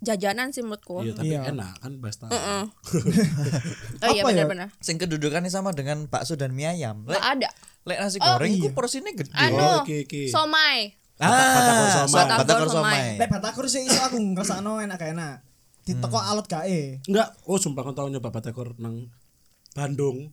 jajanan 0.00 0.50
sih 0.50 0.62
menurutku. 0.62 1.00
Iya, 1.00 1.12
tapi 1.12 1.32
Iya. 1.32 1.50
enak 1.50 1.72
kan 1.78 1.92
pasta. 1.98 2.26
Heeh. 2.28 2.62
Oh 3.98 4.08
iya 4.08 4.22
Apa 4.22 4.30
ya? 4.30 4.44
benar-benar. 4.44 4.68
Sing 4.78 4.96
kedudukannya 4.96 5.48
sama 5.48 5.70
dengan 5.72 6.06
bakso 6.06 6.34
dan 6.34 6.52
mie 6.52 6.68
ayam. 6.68 7.02
Lek, 7.04 7.18
ada. 7.18 7.50
lek 7.82 7.98
nasi 7.98 8.18
goreng 8.18 8.48
iya. 8.48 8.60
itu 8.60 8.68
porsinya 8.70 9.10
gede. 9.10 9.32
Anu, 9.32 9.58
Oh, 9.58 9.80
iki, 9.82 10.04
iki. 10.04 10.22
somai. 10.28 10.92
Ah, 11.16 11.26
Batakor 11.26 11.88
somai. 11.88 12.06
so- 12.06 12.14
batakor 12.14 12.38
Batakor 12.38 12.68
somai. 12.70 13.00
Lek 13.16 13.28
batakur 13.28 13.64
sih 13.66 13.82
iso 13.82 13.98
aku 13.98 14.16
ngrasakno 14.20 14.78
enak 14.78 14.96
gak 14.96 15.12
enak. 15.12 15.34
Diteko 15.82 16.14
alot 16.16 16.46
gae. 16.46 17.00
Enggak, 17.02 17.32
oh 17.42 17.56
sumpah 17.56 17.80
kan 17.80 17.96
tahu 17.96 18.06
nyoba 18.08 18.28
batakor 18.28 18.76
nang 18.76 19.08
Bandung. 19.72 20.30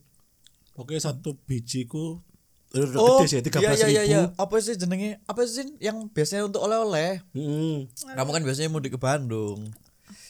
Oke 0.74 0.94
satu 0.96 1.40
biji 1.40 1.84
ku 1.84 2.20
eh, 2.20 2.35
udah 2.74 2.98
Oh, 2.98 3.22
gede 3.22 3.26
sih, 3.30 3.40
tiga 3.46 3.58
iya 3.62 3.68
belas 3.70 3.78
iya 3.78 3.88
iya 3.88 4.02
iya. 4.02 4.20
ribu. 4.26 4.42
Apa 4.42 4.54
sih 4.58 4.74
jenenge? 4.74 5.10
Apa 5.24 5.40
sih 5.46 5.64
yang 5.78 6.10
biasanya 6.10 6.42
untuk 6.50 6.60
oleh-oleh? 6.60 7.22
Hmm. 7.32 7.86
Kamu 7.88 8.30
kan 8.34 8.42
biasanya 8.42 8.68
mudik 8.68 8.96
ke 8.96 9.00
Bandung. 9.00 9.70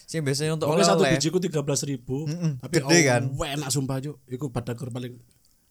Sing 0.07 0.23
biasanya 0.23 0.55
untuk 0.55 0.71
satu 0.71 1.03
oleh-oleh. 1.03 1.19
biji 1.19 1.27
ku 1.27 1.39
tiga 1.43 1.59
belas 1.59 1.83
ribu. 1.83 2.23
Mm-mm, 2.23 2.63
Tapi 2.63 2.79
gede 2.79 2.99
kan? 3.03 3.21
oh, 3.27 3.43
enak 3.43 3.67
sumpah 3.67 3.99
juk. 3.99 4.15
Iku 4.29 4.47
batakor 4.47 4.87
paling 4.87 5.19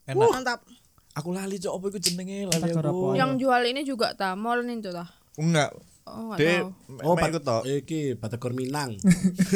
Enak. 0.07 0.29
Mantap. 0.29 0.61
Aku 1.17 1.33
lali 1.33 1.57
cok 1.57 1.73
apa 1.81 1.85
iku 1.89 1.99
jenenge 1.99 2.45
lali 2.53 2.71
aku. 2.71 3.17
Yang 3.17 3.33
jual 3.41 3.63
ini 3.65 3.81
juga 3.83 4.13
ta, 4.13 4.37
mall 4.37 4.61
itu 4.69 4.93
ta. 4.93 5.09
Enggak. 5.41 5.73
Oh 6.07 6.39
De. 6.39 6.63
Oh, 7.03 7.19
iku 7.19 7.43
tok. 7.43 7.67
Iki 7.67 8.15
batakor 8.23 8.55
Minang. 8.55 8.95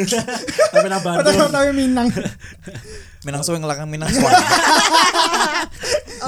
Tapi 0.75 0.87
nang 0.91 1.03
Bandung. 1.07 1.47
tapi 1.47 1.71
Minang. 1.71 2.11
Minang 3.27 3.47
suwe 3.47 3.63
ngelakang 3.63 3.87
Minang 3.87 4.11
suwe. 4.11 4.27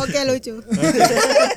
Oke 0.07 0.23
lucu. 0.23 0.62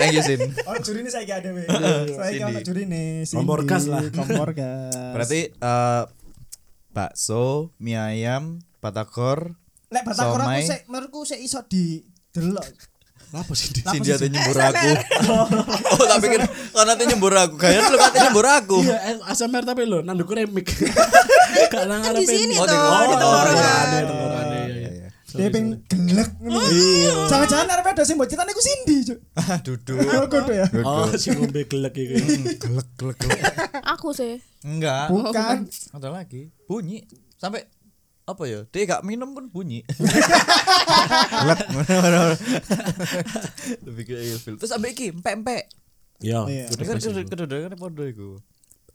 Thank 0.01 0.17
you 0.17 0.25
Sin. 0.25 0.41
Oh, 0.65 0.73
jurine 0.81 1.13
saiki 1.13 1.29
ada 1.29 1.53
we. 1.53 1.69
Saiki 1.69 2.41
Cindy. 2.41 2.49
ono 2.49 2.59
jurine. 2.65 3.03
Cindy. 3.23 3.37
Kompor 3.37 3.61
gas 3.69 3.85
lah. 3.85 4.01
Kompor 4.09 4.49
gas. 4.57 5.13
Berarti 5.13 5.53
eh 5.53 6.03
bakso, 6.89 7.69
mie 7.77 8.01
ayam, 8.01 8.65
batagor, 8.81 9.53
Lek 9.93 10.03
batakor 10.07 10.41
aku 10.41 10.61
sik 10.65 10.81
menurutku 10.89 11.19
sik 11.27 11.39
iso 11.43 11.61
di 11.69 12.01
delok. 12.33 12.65
Apa 13.31 13.51
sih 13.53 13.73
di 13.73 13.81
Cindy 13.81 14.09
ate 14.11 14.27
nyembur 14.27 14.57
aku. 14.59 14.89
oh, 15.89 16.05
tak 16.05 16.17
pikir 16.21 16.39
kan 16.45 16.85
ate 16.85 17.03
nyembur 17.05 17.33
aku. 17.33 17.55
Gaya 17.57 17.79
lu 17.87 17.97
ate 17.97 18.17
nyembur 18.21 18.45
aku. 18.45 18.77
Iya, 18.83 18.97
eh, 19.01 19.15
ASMR 19.25 19.63
tapi 19.63 19.87
lo 19.87 19.99
nanduk 20.01 20.29
remik. 20.29 20.67
Kan 21.71 21.87
di 22.13 22.27
sini 22.27 22.55
toh, 22.55 22.67
Oh, 22.67 22.67
di 22.67 23.15
tenggorokan. 23.15 23.15
tenggorokan, 23.15 23.87
tenggorokan, 24.03 24.45
iya, 24.51 24.89
iya. 24.91 25.07
Dia 25.31 25.47
ping 25.51 25.67
gelek 25.87 26.29
ngono. 26.39 26.59
Jangan-jangan 27.27 27.67
arep 27.71 27.87
ada 27.91 28.03
sing 28.03 28.15
mbok 28.15 28.27
critane 28.27 28.51
ku 28.51 28.63
Cindy, 28.63 28.95
Cuk. 29.03 29.19
Ah, 29.35 29.59
duduk. 29.59 29.95
Oh, 29.99 30.27
kudu 30.27 30.51
ya. 30.51 30.67
Oh, 30.83 31.07
si 31.15 31.31
ngombe 31.31 31.63
gelek 31.63 31.95
iki. 31.95 32.15
Gelek 32.59 32.87
gelek 32.95 33.17
gelek. 33.19 33.41
Aku 33.95 34.11
sih. 34.11 34.39
Enggak. 34.63 35.11
Bukan. 35.11 35.67
Ada 35.95 36.07
lagi. 36.11 36.51
Bunyi 36.67 37.03
sampai 37.35 37.67
apa 38.25 38.43
ya? 38.49 38.65
Dia 38.73 38.83
gak 38.89 39.05
minum 39.05 39.31
pun 39.31 39.47
bunyi. 39.47 39.85
Lebih 43.85 44.03
kayak 44.05 44.23
ilfil. 44.33 44.55
Terus 44.57 44.71
sampai 44.71 44.91
iki 44.93 45.13
empek-empek. 45.13 45.63
Yo, 46.23 46.47
Iya. 46.47 46.71
udah 46.71 46.85
Kan 46.87 46.97
pasti. 46.97 47.27
kedua-duanya 47.27 47.75
podo 47.75 48.03
iku. 48.07 48.39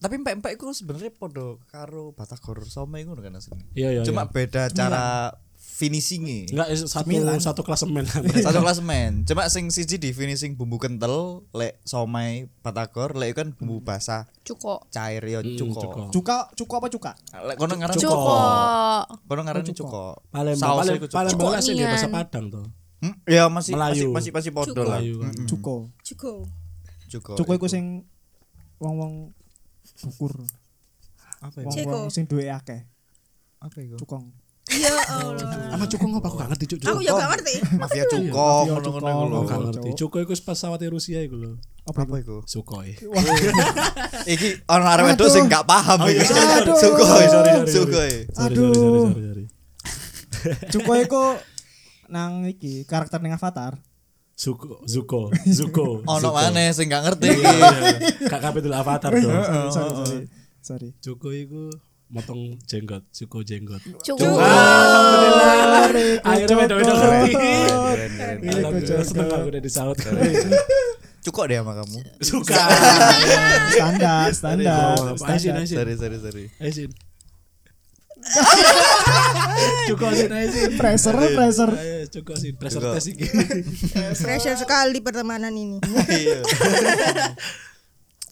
Tapi 0.00 0.16
empek-empek 0.16 0.56
iku 0.56 0.72
sebenarnya 0.72 1.12
podo 1.12 1.60
karo 1.68 2.16
batagor 2.16 2.64
somai 2.64 3.04
ngono 3.04 3.20
kan 3.20 3.36
asline. 3.36 3.68
Iya, 3.76 4.00
iya. 4.00 4.02
Cuma 4.02 4.24
iya. 4.24 4.32
beda 4.32 4.62
cara 4.72 5.36
finishingnya. 5.80 6.52
enggak 6.52 6.68
eh, 6.68 6.76
satu 6.76 7.08
Cemilan. 7.08 7.40
satu 7.40 7.60
klasemen. 7.62 8.04
Satu 8.44 8.60
kelas 8.60 8.80
men. 8.80 9.24
Cuma 9.24 9.48
sing 9.48 9.66
siji 9.66 9.96
di 9.96 10.12
finishing 10.12 10.52
bumbu 10.52 10.76
kental, 10.76 11.40
lek 11.50 11.80
somai 11.82 12.52
batagor, 12.60 13.16
lek 13.16 13.32
kan 13.32 13.48
bumbu 13.50 13.80
basah 13.80 14.28
Cuko. 14.42 14.84
cair 14.88 15.24
ya 15.24 15.40
Hmm, 15.40 15.56
cuko. 15.56 15.80
cuko. 15.80 16.00
Cuka, 16.12 16.36
cuka 16.52 16.74
apa 16.76 16.88
cuka? 16.88 17.12
Lek 17.42 17.56
kono 17.56 17.74
ngaran 17.74 17.96
Cuko. 17.96 18.12
Cuko. 18.12 18.36
Kono 19.24 19.40
ngaran 19.40 19.62
Oh, 19.62 19.66
cuko. 19.66 19.80
cuko. 19.80 20.04
Palembang, 20.28 20.60
Sausnya 20.60 20.92
Palembang, 21.00 21.32
cuko. 21.32 21.48
Cuko 21.64 21.88
bahasa. 21.88 22.08
Padang 22.12 22.44
tuh. 22.50 22.64
Hmm, 23.00 23.16
Ya 23.24 23.48
masih 23.48 23.72
Melayu. 23.72 24.12
masih 24.12 24.28
masih 24.28 24.30
masih 24.30 24.50
podo 24.52 24.76
Cuko. 24.76 24.84
lah. 24.84 25.00
Melayu 25.00 25.14
kan. 25.18 25.32
Cuko. 25.48 25.74
Cukup. 26.04 26.44
Cuko. 27.08 27.32
Cuko 27.34 27.50
iku 27.56 27.66
sing 27.66 28.04
wong-wong 28.76 29.32
bukur. 30.02 30.36
apa 31.40 31.56
ya? 31.58 31.64
Wong-wong 31.64 32.12
sing 32.12 32.28
duwe 32.28 32.46
akeh. 32.46 32.84
Apa 33.58 33.76
iku? 33.78 33.96
Cukong. 33.96 34.28
Ya 34.70 34.94
Allah. 35.10 35.70
Sama 35.70 35.84
cukup 35.86 36.08
apa 36.18 36.26
aku 36.26 36.36
gak 36.36 36.48
ngerti 36.54 36.64
cuk. 36.70 36.78
Aku 36.84 37.00
juga 37.00 37.14
gak 37.18 37.30
ngerti. 37.34 37.54
Mafia 37.74 38.04
cuko 38.06 38.30
Mafia 38.30 38.70
ngono-ngono 38.70 39.08
iku 39.08 39.24
lho. 39.26 39.34
Oh, 39.34 39.42
gak 39.42 39.58
ngerti. 39.66 39.88
Cuko 39.96 40.16
iku 40.20 40.32
pesawat 40.36 40.80
Rusia 40.86 41.20
iku 41.20 41.36
lho. 41.36 41.52
Apa 41.84 42.06
Apa 42.06 42.14
iku? 42.18 42.36
Sukhoi. 42.46 42.94
Iki 44.34 44.48
ono 44.66 44.84
arek 44.86 45.04
wedok 45.10 45.28
sing 45.28 45.44
gak 45.46 45.64
paham 45.66 45.98
iki. 46.06 46.22
Aduh. 46.22 46.76
Sukhoi, 46.76 47.02
Sorry, 47.02 47.26
sorry, 47.26 47.50
sorry. 47.50 47.70
Sukhoi. 47.70 47.90
Sorry, 47.90 48.14
sorry, 48.30 48.46
Aduh. 48.46 48.70
sorry, 48.70 49.00
sorry, 49.02 49.24
sorry. 49.26 49.44
Cuko 50.70 50.92
iku 50.96 51.22
nang 52.06 52.44
iki 52.44 52.84
karakter 52.84 53.18
ning 53.18 53.34
Avatar. 53.34 53.74
Zuko, 54.34 54.80
Zuko, 54.88 55.28
Zuko. 55.44 56.00
Ono 56.08 56.16
Zuko. 56.16 56.32
maneh 56.32 56.72
sing 56.72 56.88
gak 56.88 57.04
ngerti 57.04 57.28
iki. 57.28 57.44
Kak 58.24 58.40
kabeh 58.40 58.64
dulu 58.64 58.72
avatar 58.72 59.12
dong. 59.20 59.28
sorry, 59.68 59.92
sorry. 59.92 60.18
Sorry. 60.60 60.88
Cuko 60.96 61.28
iku 61.28 61.68
motong 62.10 62.58
jenggot, 62.66 63.06
Zuko 63.14 63.46
jenggot. 63.46 63.78
Cuko. 64.02 64.26
Alhamdulillah. 64.26 65.86
Akhirnya 66.26 66.56
beda 66.58 66.74
beda 66.74 66.92
ngerti. 66.92 67.32
Keren, 67.38 68.10
keren. 68.18 68.38
Alhamdulillah 68.50 69.06
seneng 69.06 69.28
aku 69.30 69.48
udah 69.54 69.62
disaut. 69.62 69.96
Cukup 71.20 71.52
deh 71.52 71.60
sama 71.62 71.72
kamu. 71.78 71.98
Suka. 72.24 72.58
Standar, 73.70 74.26
standar. 74.34 74.96
Aisin. 75.30 75.54
Aisin. 75.54 75.76
Sorry, 75.78 75.94
sorry, 75.94 76.18
sorry. 76.18 76.44
Aisin. 76.58 76.90
Cuko 79.88 80.04
Aisin, 80.10 80.32
Aisin. 80.34 80.70
Pressure, 80.80 81.14
pressure. 81.14 81.72
Cuko 82.10 82.30
Aisin. 82.34 82.54
Pressure 82.58 82.82
Cuko. 82.82 82.94
test 82.98 83.08
iki. 83.14 83.24
Pressure 84.18 84.58
sekali 84.58 84.98
pertemanan 84.98 85.54
ini. 85.54 85.78
Iya. 86.10 86.42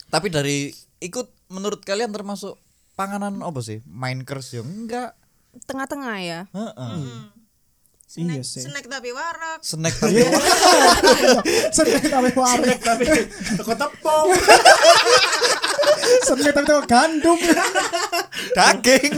Tapi 0.09 0.33
dari 0.33 0.73
ikut 0.99 1.29
menurut 1.53 1.85
kalian 1.85 2.11
termasuk 2.11 2.57
panganan 2.99 3.39
apa 3.47 3.63
sih? 3.63 3.79
Minecraft 3.87 4.51
ya 4.51 4.63
enggak. 4.67 5.11
Tengah-tengah 5.71 6.17
ya. 6.19 6.41
Heeh. 6.51 7.31
Iya 8.09 8.41
Snack, 8.41 8.41
sih. 8.41 8.63
snack 8.65 8.87
tapi 8.89 9.13
warak. 9.13 9.61
Snack 9.61 9.95
tapi 10.01 10.25
Seneng 11.77 12.05
tapi 12.17 12.31
warek. 12.33 12.81
Tapi 12.81 13.05
kok 13.69 13.77
tepung. 13.77 14.29
Seneng 16.27 16.53
tapi 16.57 16.67
teko 16.67 16.83
gandum. 16.89 17.39
daging. 18.57 19.13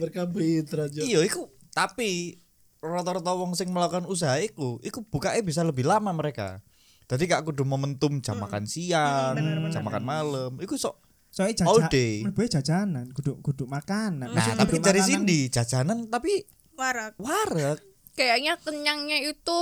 Berkarbohidrat. 0.00 0.88
Jo. 0.90 1.04
iya, 1.04 1.20
iku 1.22 1.52
tapi 1.76 2.40
rata-rata 2.80 3.36
wong 3.36 3.54
sing 3.54 3.70
melakukan 3.70 4.08
usaha 4.08 4.40
iku, 4.40 4.80
iku 4.82 5.04
bukanya 5.06 5.44
bisa 5.44 5.60
lebih 5.62 5.84
lama 5.84 6.10
mereka. 6.16 6.64
Jadi 7.12 7.28
gak 7.28 7.44
kudu 7.44 7.68
momentum 7.68 8.24
jam 8.24 8.40
makan 8.40 8.64
siang, 8.64 9.36
jam 9.68 9.84
makan 9.84 10.00
malam. 10.00 10.50
Iku 10.64 10.80
sok 10.80 10.96
Soalnya 11.32 11.64
All 11.64 11.80
jajan, 11.80 11.88
day. 11.88 12.20
mlebu 12.20 12.44
jajanan, 12.44 13.04
kudu 13.08 13.40
kudu 13.40 13.64
makanan. 13.64 14.28
Nah, 14.28 14.36
Maksud 14.36 14.52
tapi 14.52 14.76
dari 14.78 15.00
sini 15.00 15.48
jajanan 15.48 16.04
tapi 16.06 16.44
Warak. 16.76 17.16
wareg 17.16 17.80
Kayaknya 18.12 18.60
kenyangnya 18.60 19.16
itu 19.24 19.60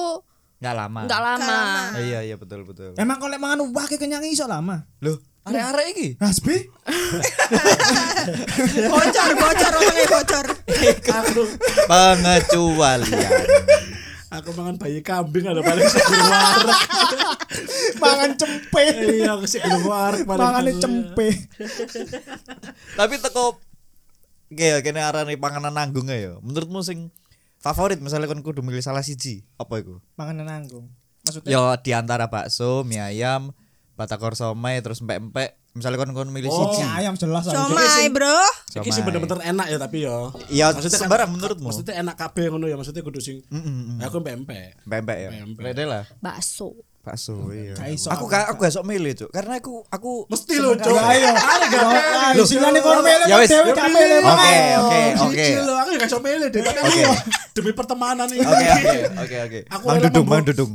nggak 0.59 0.75
lama. 0.75 1.01
nggak 1.07 1.23
lama. 1.23 1.39
Nggak 1.39 1.61
lama. 1.63 1.83
Eh, 1.95 2.03
iya 2.11 2.21
iya 2.27 2.35
betul 2.35 2.67
betul. 2.67 2.91
Emang 2.99 3.23
kalau 3.23 3.39
mangan 3.39 3.63
wake 3.71 3.97
kenyang 3.97 4.27
iso 4.27 4.51
lama. 4.51 4.83
Loh, 4.99 5.23
arek-arek 5.47 5.87
iki. 5.95 6.09
Rasbi? 6.19 6.57
Bocor, 8.91 9.31
bocor, 9.39 9.73
orangnya 9.73 10.07
bocor. 10.11 10.47
Pengecualian. 11.87 13.47
Aku 14.31 14.51
mangan 14.55 14.79
bayi 14.79 15.03
kambing 15.03 15.45
ada 15.45 15.61
paling 15.61 15.85
seger 15.91 16.23
warak. 16.23 16.81
mangan 18.03 18.31
cempe. 18.39 18.85
Iya, 19.21 19.31
aku 19.35 19.47
seger 19.51 19.79
warak 19.83 20.25
aku. 20.25 20.81
cempe. 20.81 21.29
tapi 22.95 23.15
teko 23.19 23.59
kayak 24.55 24.87
kene 24.87 25.03
arane 25.03 25.35
panganan 25.37 25.75
nanggung 25.75 26.09
ya. 26.09 26.39
Menurutmu 26.41 26.81
sing 26.87 27.11
favorit 27.61 27.99
misalnya 28.01 28.31
kon 28.31 28.41
kudu 28.41 28.65
milih 28.65 28.81
salah 28.81 29.05
siji, 29.05 29.45
apa 29.61 29.83
iku? 29.83 30.01
Mangan 30.17 30.47
nanggung. 30.47 30.89
Maksudnya 31.27 31.53
Yo 31.53 31.63
di 31.85 31.93
antara 31.93 32.33
bakso, 32.33 32.81
mie 32.89 33.05
ayam, 33.05 33.53
batagor 33.99 34.33
somai 34.33 34.81
terus 34.81 35.05
empek-empek. 35.05 35.60
Misalnya 35.71 35.99
kon 35.99 36.11
kon 36.11 36.29
milih 36.29 36.51
Oh. 36.51 36.67
siji. 36.67 36.83
Ya, 36.83 36.99
ayam 36.99 37.15
jelas 37.15 37.47
lah. 37.47 37.55
Somai, 37.65 38.11
Bro. 38.11 38.35
Iki 38.77 38.91
sih 38.91 39.03
bener-bener 39.03 39.39
enak 39.41 39.67
ya 39.67 39.79
tapi 39.79 40.03
yo. 40.03 40.35
Iya, 40.49 40.75
Maksudnya 40.75 40.91
kan- 40.93 41.03
sembarang 41.07 41.31
menurutmu. 41.31 41.71
Maksudnya 41.71 41.95
enak 41.97 42.17
kabeh 42.17 42.51
ngono 42.51 42.67
ya, 42.67 42.75
maksudnya 42.75 43.01
kudu 43.01 43.19
sing 43.19 43.39
Aku 44.03 44.19
pempek. 44.19 44.83
Empek 44.83 45.19
ya. 45.21 45.31
Empek. 45.41 45.63
Beda 45.63 45.83
lah. 45.87 46.05
Bakso. 46.19 46.75
Bakso 47.01 47.49
iya. 47.49 47.73
Gak 47.73 47.89
iso 47.89 48.13
Aku 48.13 48.29
aku. 48.29 48.35
gak 48.35 48.45
aku 48.51 48.59
gak 48.61 48.73
sok 48.73 48.85
milih, 48.85 49.15
Cuk. 49.17 49.31
Karena 49.31 49.57
aku 49.57 49.87
aku 49.89 50.27
Mesti 50.27 50.55
lo, 50.59 50.75
Cok. 50.75 50.91
Ayo. 50.93 51.33
Ayo, 51.33 52.43
silane 52.45 52.83
kon 52.83 53.01
mele 53.01 53.25
Ya 53.25 53.37
wis, 53.39 53.49
gak. 53.49 53.65
Oke, 53.65 54.53
oke, 54.77 55.01
oke. 55.17 55.47
Aku 55.57 55.89
juga 55.95 56.05
iso 56.05 56.19
milih 56.19 56.49
deh, 56.51 56.61
demi 57.55 57.73
pertemanan 57.73 58.27
ini. 58.27 58.43
Oke, 58.43 58.67
oke, 58.69 58.97
oke, 59.17 59.37
oke. 59.47 59.61
Aku 59.71 59.85
Dudung, 60.03 60.27
Dudung. 60.45 60.73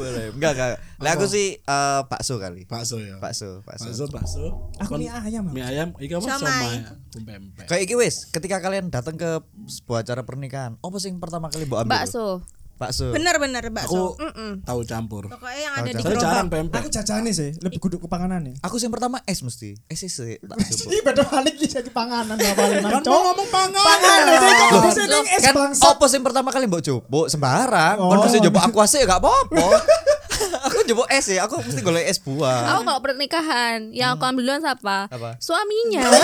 Boleh. 0.00 0.32
Enggak, 0.32 0.52
enggak. 0.56 0.68
Lah 1.00 1.10
aku 1.16 1.26
sih 1.28 1.60
eh, 1.60 2.00
bakso 2.08 2.40
kali. 2.40 2.64
Bakso 2.64 2.96
ya. 2.96 3.20
Bakso, 3.20 3.60
bakso. 3.64 3.88
Bakso, 3.88 4.04
bakso. 4.08 4.44
Aku 4.80 4.96
mie 4.96 5.12
ayam. 5.12 5.44
Mie 5.52 5.64
ayam, 5.64 5.92
iki 6.00 6.16
apa? 6.16 6.40
Aku 6.40 7.20
pempek. 7.20 7.64
Kayak 7.68 7.82
iki 7.84 7.94
wis, 8.00 8.28
ketika 8.32 8.64
kalian 8.64 8.88
datang 8.88 9.20
ke 9.20 9.44
sebuah 9.68 10.04
acara 10.04 10.24
pernikahan, 10.24 10.80
apa 10.80 10.96
sih 10.96 11.12
yang 11.12 11.20
pertama 11.20 11.52
kali 11.52 11.68
mbok 11.68 11.84
ambil? 11.84 11.92
Bakso. 12.00 12.40
Bakso. 12.80 13.12
Bener 13.12 13.36
bener 13.36 13.60
bakso. 13.68 14.16
Aku 14.16 14.24
tahu 14.64 14.80
campur. 14.82 15.28
Pokoknya 15.28 15.60
yang 15.60 15.74
ada 15.76 15.90
di 15.90 16.00
Saya 16.00 16.16
jarang 16.16 16.48
gerobak. 16.48 16.64
pempek. 16.64 16.78
Aku 16.80 16.88
jajane 16.90 17.30
sih, 17.30 17.50
lebih 17.60 17.76
kudu 17.76 17.96
ke 17.98 18.08
panganan 18.08 18.40
nih. 18.40 18.54
Aku 18.60 18.74
sih 18.74 18.88
yang 18.88 18.96
pertama 18.96 19.20
es 19.22 19.38
mesti. 19.38 19.76
Es 19.84 20.00
es 20.00 20.10
sih. 20.10 20.40
Ini 20.88 21.04
beda 21.04 21.22
balik 21.22 21.54
iki 21.54 21.68
jadi 21.68 21.90
panganan 21.90 22.34
gak 22.34 22.56
paling 22.56 22.80
Kan 22.80 23.04
mau 23.04 23.20
ngomong 23.22 23.48
pangan. 23.48 23.84
Panganan 23.84 24.32
itu 24.32 24.64
kok 24.64 24.80
bisa 24.82 25.02
ning 25.04 25.26
es 25.28 25.42
kan 25.42 25.52
bangsa. 25.54 25.82
apa 25.86 26.04
sih 26.04 26.16
yang 26.16 26.24
pertama 26.24 26.48
kali 26.48 26.64
mbok 26.64 26.80
coba 26.80 27.20
sembarang. 27.28 27.96
Kon 27.98 28.08
Oh. 28.10 28.22
mesti 28.22 28.40
coba 28.42 28.58
aku 28.64 28.76
asik 28.80 28.98
ya 28.98 29.06
gak 29.06 29.20
apa-apa. 29.20 29.60
aku 30.66 30.76
coba 30.86 31.04
es 31.10 31.26
ya, 31.26 31.44
aku 31.44 31.60
mesti 31.60 31.80
golek 31.80 32.06
es 32.06 32.16
buah. 32.18 32.72
Aku 32.72 32.80
kalau 32.82 33.00
pernikahan, 33.00 33.92
yang 33.92 34.16
aku 34.16 34.24
ambil 34.24 34.40
duluan 34.42 34.60
siapa? 34.60 35.04
Apa? 35.06 35.36
Suaminya. 35.36 36.00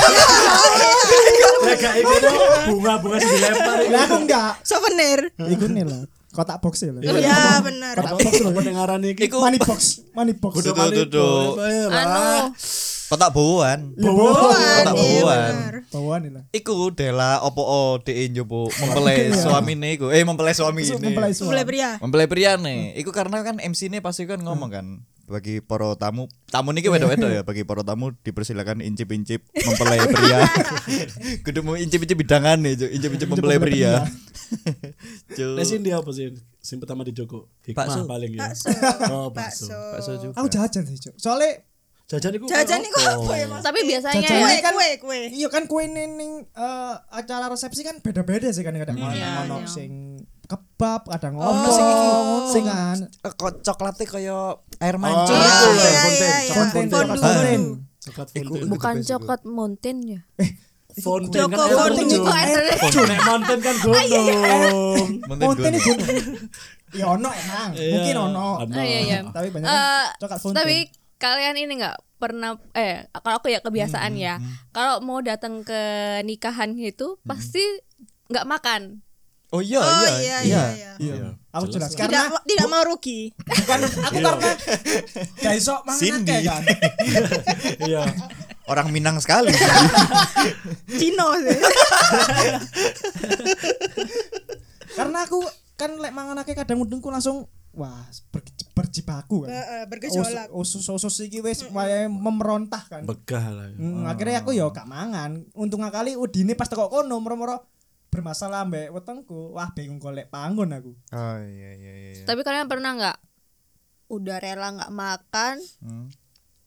Tuh 2.17 2.37
bunga-bunga 2.69 3.17
sing 3.19 3.31
dilempar. 3.31 3.77
Lah 3.87 4.01
aku 4.05 4.17
enggak. 4.19 4.51
Souvenir. 4.63 5.21
Iku 5.37 5.69
nih 5.69 5.85
lah. 5.85 6.03
Kotak 6.37 6.61
box 6.61 6.85
ya 6.85 6.93
lah. 6.93 7.00
Iya 7.00 7.64
bener. 7.64 7.95
Kotak 7.97 8.16
box 8.21 8.33
loh. 8.45 8.52
Pendengaran 8.52 9.00
iki. 9.09 9.25
Iku 9.25 9.40
Money 9.40 9.57
box, 9.57 10.05
money 10.12 10.37
box. 10.37 10.52
Kudu 10.61 10.76
Duduk, 10.76 11.09
duduk. 11.09 11.57
anu, 11.88 12.52
kotak 13.09 13.31
bauan. 13.33 13.97
Buan, 13.97 14.85
Kotak 14.85 14.95
iya. 15.00 15.40
Bawaan 15.88 16.21
nih 16.28 16.33
lah. 16.37 16.45
Iku 16.52 16.93
dela 16.93 17.40
opo 17.40 17.64
o 17.64 17.81
de 18.05 18.12
njobo 18.28 18.69
mempelai 18.69 19.33
suamine 19.33 19.97
iku. 19.97 20.12
Eh 20.12 20.21
mempelai 20.28 20.52
suamine. 20.52 20.93
Mempelai 21.00 21.33
suami. 21.33 21.57
Mulai 21.57 21.64
pria. 21.64 21.90
Mempelai 22.05 22.28
pria 22.28 22.61
nih. 22.61 23.00
Iku 23.00 23.16
karena 23.16 23.40
kan 23.40 23.57
MC 23.57 23.88
ini 23.88 24.05
pasti 24.05 24.28
kan 24.28 24.43
ngomong 24.45 24.69
kan. 24.69 24.87
Bagi 25.26 25.59
para 25.59 25.92
tamu 25.99 26.30
tamu 26.49 26.71
niki 26.71 26.87
wedok-wedok 26.87 27.30
ya 27.30 27.42
bagi 27.42 27.66
para 27.66 27.83
tamu 27.83 28.14
dipersilakan 28.23 28.78
incip-incip 28.80 29.42
mempelai 29.52 30.06
pria 30.06 30.47
kudu 31.45 31.61
mau 31.66 31.75
incip-incip 31.75 32.14
bidangan 32.14 32.62
nih 32.62 32.78
incip-incip 32.95 33.26
mempelai 33.26 33.59
pria 33.59 34.06
Cuk. 35.37 35.59
Sing 35.66 35.83
dia 35.83 35.99
apa 35.99 36.11
sih? 36.14 36.30
Sing 36.62 36.78
pertama 36.78 37.02
di 37.02 37.11
Joko. 37.11 37.50
Bakso. 37.75 38.02
Hikmah 38.02 38.06
paling 38.06 38.33
ya. 38.38 38.47
Bakso. 38.47 38.68
Oh, 39.12 39.28
bakso. 39.35 39.66
Bakso. 39.66 39.78
bakso 39.92 40.11
juga 40.23 40.35
Aku 40.38 40.49
jajan 40.50 40.83
sih, 40.87 40.99
Cuk. 41.02 41.14
Soalnya 41.18 41.66
Jajan 42.06 42.38
iku. 42.38 42.47
Jajan 42.47 42.87
iku 42.87 43.02
apa 43.02 43.33
ya, 43.35 43.47
Mas? 43.50 43.66
Tapi 43.66 43.83
biasanya 43.83 44.23
Jajan 44.23 44.38
ya 44.38 44.47
Kue, 44.47 44.56
kan- 44.62 44.75
kue, 44.78 44.90
kue. 45.02 45.21
iya 45.35 45.49
kan 45.50 45.66
kue 45.66 45.90
ning 45.90 46.47
eh, 46.47 46.95
acara 47.11 47.50
resepsi 47.50 47.83
kan 47.83 47.99
beda-beda 47.99 48.47
sih 48.54 48.62
kan 48.62 48.78
kadang 48.78 48.95
ono 48.95 49.11
ono 49.11 49.56
iya. 49.59 49.66
sing 49.66 50.06
kebab, 50.47 51.00
kadang 51.07 51.35
Oh, 51.37 51.50
ono 51.53 51.69
sing 51.69 51.85
iki, 51.85 52.07
sing- 52.50 52.67
kan. 52.67 52.99
Eh, 53.03 53.33
kok 53.33 53.61
coklatnya 53.61 54.07
kaya 54.07 54.38
air 54.79 54.95
Oh, 54.95 55.00
mancur 55.00 55.35
Iya, 55.35 55.43
itu 55.43 55.67
iya, 55.67 55.75
ya, 55.76 55.91
iya, 55.91 56.00
fonten. 56.00 56.23
iya. 56.23 56.38
Coklat 56.47 56.67
Fonten, 56.67 56.73
fonten. 56.73 56.88
coklat 56.88 57.19
Fondu. 57.19 57.26
fonten. 57.26 57.62
Coklat 57.99 58.29
fonten. 58.31 58.69
bukan 58.69 58.95
coklat 59.03 59.41
mountain 59.45 59.97
ya. 60.05 60.21
Fonten 60.97 61.29
Joko 61.29 61.61
kan 61.61 61.69
air 61.69 61.76
fonten 61.76 62.07
terjun? 62.73 63.05
Nek 63.05 63.21
mountain 63.23 63.59
kan 63.61 63.75
gunung. 63.76 65.09
Fonten 65.37 65.73
itu 65.73 65.93
Ya 66.95 67.05
ono 67.11 67.29
emang, 67.29 67.71
Iya. 67.75 67.93
mungkin 67.93 68.17
ono. 68.25 68.49
Oh, 68.57 68.81
iya, 68.81 69.00
iya. 69.03 69.19
Tapi 69.26 69.50
banyak 69.50 69.67
Eh, 69.67 69.75
kan 70.07 70.17
coklat 70.19 70.38
fonten. 70.41 70.57
Tapi 70.57 70.76
kalian 71.17 71.57
ini 71.59 71.73
nggak 71.76 71.97
pernah 72.17 72.57
eh 72.73 73.05
kalau 73.15 73.37
aku 73.37 73.49
ya 73.49 73.61
kebiasaan 73.61 74.17
ya 74.17 74.41
kalau 74.71 75.00
mau 75.00 75.21
datang 75.21 75.61
ke 75.61 75.81
nikahan 76.23 76.73
gitu 76.73 77.21
pasti 77.23 77.61
nggak 78.26 78.47
makan 78.47 79.05
oh 79.55 79.62
iya 79.62 79.79
Oh 79.79 79.93
iya 80.03 80.11
iya 80.19 80.38
iya 80.43 80.65
iya. 80.75 80.91
Iya. 80.97 81.29
Aku 81.55 81.71
jelas 81.71 81.95
Tidak 81.95 82.03
karena 82.09 82.41
tidak 82.43 82.67
mau 82.67 82.83
rugi. 82.83 83.31
bukan 83.37 83.79
aku 83.87 84.17
karena 84.19 84.50
gak 85.38 85.55
iso 85.55 85.75
mangan 85.87 86.21
kan. 86.25 86.62
Iya. 87.88 88.03
orang 88.67 88.91
Minang 88.91 89.23
sekali 89.23 89.55
Cino 90.99 91.29
sih. 91.38 91.59
Karena 94.97 95.19
aku 95.23 95.38
kan 95.76 95.91
lek 96.00 96.11
mangan 96.11 96.41
akeh 96.43 96.57
kadang 96.57 96.83
udengku 96.83 97.12
langsung 97.12 97.47
wah 97.76 98.09
ber, 98.33 98.41
berjibaku 98.73 99.45
kan. 99.45 99.53
Heeh, 99.53 99.83
bergejolak. 99.87 100.49
Usus 100.50 100.83
usus 100.88 101.15
iki 101.23 101.45
wis 101.45 101.69
memerontah 102.09 102.83
kan. 102.88 103.03
Begah 103.05 103.45
lah. 103.53 103.67
ya. 103.71 103.76
Hmm, 103.76 104.09
akhirnya 104.09 104.41
aku 104.43 104.57
ya 104.57 104.67
gak 104.73 104.88
mangan. 104.88 105.45
Untung 105.53 105.85
kali 105.87 106.17
udine 106.17 106.57
pas 106.57 106.67
teko 106.67 106.88
kono 106.88 107.21
moro-moro 107.21 107.75
bermasalah 108.17 108.65
mbek 108.65 108.89
wetengku. 108.91 109.53
Wah 109.53 109.69
bingung 109.71 109.97
golek 109.97 110.27
panggon 110.27 110.71
aku. 110.71 110.93
oh 111.07 111.37
iya 111.39 111.71
iya 111.73 111.93
iya 112.11 112.25
tapi 112.25 112.41
kalian 112.41 112.65
pernah 112.65 112.93
nggak 112.93 113.19
udah 114.09 114.37
rela 114.39 114.69
nggak 114.73 114.93
makan 114.93 115.57
Hmm. 115.79 116.07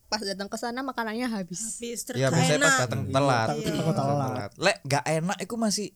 pas 0.06 0.20
datang 0.20 0.46
ke 0.46 0.56
sana 0.56 0.80
makanannya 0.80 1.26
habis 1.26 1.78
Habis 1.78 2.02
ya 2.10 2.28
biasanya 2.28 2.58
pas 2.60 2.78
datang 2.80 3.02
telat 3.06 3.48
Iya. 3.54 3.90
Telat. 3.90 4.50
lek 4.56 4.78
gak 4.84 5.04
enak 5.04 5.38
itu 5.38 5.54
masih 5.56 5.88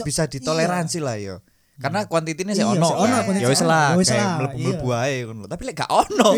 bisa 0.00 0.24
ditoleransi 0.24 0.98
lah 0.98 1.16
yo 1.16 1.36
karena 1.74 2.06
kuantitinya 2.06 2.52
sih 2.52 2.62
Iya, 2.62 2.70
ono 2.70 2.86
sik 2.86 2.96
ono, 2.96 3.10
kan. 3.10 3.22
kuantiti 3.24 3.42
ya 3.42 3.50
wis 3.50 3.60
ono. 3.60 3.68
lah 3.68 3.86
Ya 3.90 4.04
kayak 4.06 4.28
mlebu-mlebu 4.38 4.86
iya. 4.86 4.98
ae 5.02 5.16
ngono 5.24 5.44
tapi 5.44 5.62
lek 5.64 5.74
gak 5.76 5.90
ono 5.90 6.28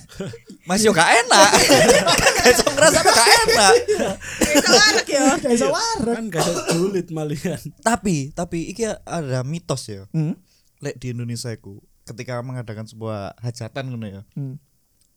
masih 0.68 0.84
yo 0.84 0.92
gak 0.92 1.10
enak 1.10 1.50
gak 2.36 2.46
iso 2.48 2.64
ngerasa 2.68 2.98
gak 3.00 3.28
enak 3.42 3.72
anak 4.68 5.06
ya. 5.06 5.24
Gak 5.36 5.52
iso 5.52 5.66
wareg. 5.68 6.14
Kan 6.14 6.24
gak 6.28 6.42
ada 6.42 6.52
sulit 6.70 7.06
malian. 7.08 7.58
tapi 7.80 8.30
tapi 8.32 8.68
iki 8.68 8.86
ada 8.86 9.42
mitos 9.42 9.82
ya 9.84 10.06
Hmm. 10.10 10.38
lek 10.78 10.94
di 10.96 11.10
Indonesia 11.10 11.50
iku 11.50 11.78
ketika 12.04 12.38
mengadakan 12.40 12.86
sebuah 12.86 13.34
hajatan 13.36 13.84
ngono 13.88 14.06
ya 14.06 14.22
Hmm. 14.32 14.62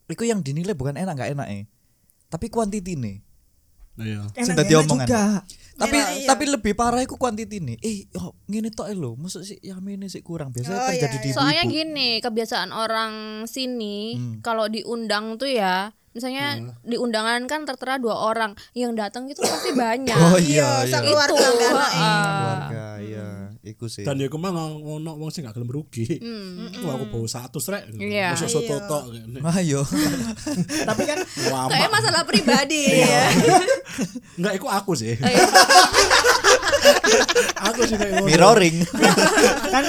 iku 0.08 0.24
yang 0.24 0.41
dinilai 0.41 0.74
bukan 0.74 0.96
enak 0.96 1.13
gak 1.15 1.32
enak 1.32 1.48
eh 1.48 1.63
tapi 2.27 2.48
kuantiti 2.48 2.96
nih 2.96 3.22
Iya. 3.94 4.22
Dadi 4.54 4.74
omongan. 4.78 5.04
juga. 5.04 5.24
tapi 5.74 5.98
Enak, 5.98 6.10
iya. 6.14 6.28
tapi 6.30 6.44
lebih 6.46 6.74
parah 6.74 7.02
iku 7.02 7.16
kuantiti 7.16 7.58
nih 7.58 7.74
eh 7.80 8.06
yo 8.08 8.38
ngene 8.46 8.70
tok 8.70 8.94
lho 8.94 9.16
maksud 9.16 9.42
sih 9.42 9.58
ya 9.60 9.74
ini 9.80 10.06
sih 10.06 10.22
kurang 10.22 10.51
biasanya 10.51 10.77
Oh, 10.77 10.88
terjadi 10.88 11.10
iya, 11.12 11.18
di 11.18 11.27
iya. 11.27 11.34
soalnya 11.34 11.64
gini 11.66 12.10
kebiasaan 12.20 12.70
orang 12.70 13.14
sini 13.46 14.14
Hmm. 14.14 14.36
kalau 14.42 14.68
diundang 14.68 15.36
tuh 15.36 15.50
ya 15.50 15.90
misalnya 16.12 16.54
di 16.84 16.96
undangan 16.96 17.48
kan 17.48 17.64
tertera 17.64 17.98
dua 17.98 18.14
orang 18.22 18.54
yang 18.74 18.94
datang 18.94 19.25
itu 19.25 19.42
pasti 19.42 19.74
banyak 19.80 20.14
oh 20.14 20.38
Iya, 20.38 20.86
iya 20.86 21.00
iya 21.01 21.24
Itu, 21.25 21.34
enggak 21.34 21.72
enak. 21.72 21.90
ah. 21.90 22.30
keluarga 22.30 22.86
iya 23.01 23.21
iku 23.64 23.86
sih 23.86 24.02
Dan 24.02 24.18
ya 24.18 24.26
aku 24.26 24.36
mah 24.36 24.50
ngono 24.50 25.16
wong 25.16 25.30
sing 25.30 25.42
gak 25.42 25.54
gelem 25.54 25.70
rugi. 25.70 26.18
Wah 26.82 26.94
aku 26.94 27.06
bawa 27.08 27.28
satu 27.28 27.62
rek. 27.64 27.94
Iya. 27.94 28.34
Masuk 28.34 28.50
soto 28.52 28.76
Iya. 28.76 28.86
tok. 28.86 29.04
ayo 29.56 29.82
Tapi 30.90 31.02
kan 31.04 31.18
kayak 31.68 31.90
masalah 31.90 32.24
pribadi 32.24 32.82
Iya. 32.82 33.06
ya 33.06 33.26
enggak 34.38 34.54
iku 34.56 34.68
aku 34.68 34.92
sih. 34.94 35.14
Oh, 35.14 35.28
iya. 35.28 35.46
aku 37.62 37.82
sih 37.84 37.96
kayak 37.96 38.24
mirroring 38.24 38.82
kan 39.68 39.84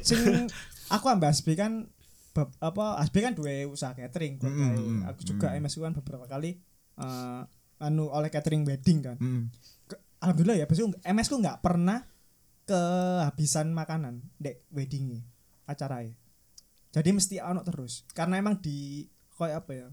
sing 0.00 0.48
aku 0.88 1.06
ambek 1.06 1.30
Asbi 1.30 1.52
kan 1.54 1.86
bab- 2.30 2.56
apa 2.58 2.96
Asbi 2.96 3.20
kan 3.20 3.32
dua 3.32 3.66
usaha 3.66 3.92
catering 3.92 4.40
Mm, 4.40 4.50
mm, 4.72 5.00
aku 5.04 5.20
juga 5.26 5.52
MS 5.52 5.76
kan 5.78 5.92
beberapa 5.94 6.24
kali 6.26 6.56
eh, 6.96 7.40
anu 7.80 8.08
oleh 8.08 8.28
catering 8.28 8.62
wedding 8.62 9.00
kan. 9.02 9.16
Ke- 9.84 10.00
alhamdulillah 10.18 10.56
ya 10.58 10.64
pasti 10.64 10.84
MS 11.02 11.26
ku 11.26 11.36
nggak 11.36 11.60
pernah 11.60 12.04
kehabisan 12.70 13.66
makanan 13.70 14.22
dek 14.36 14.62
weddingnya 14.70 15.26
acaranya 15.64 16.14
jadi 16.88 17.10
mesti 17.10 17.38
ono 17.38 17.60
terus 17.60 18.06
karena 18.10 18.36
emang 18.36 18.56
di 18.56 19.06
kayak 19.32 19.56
apa 19.60 19.72
ya 19.72 19.86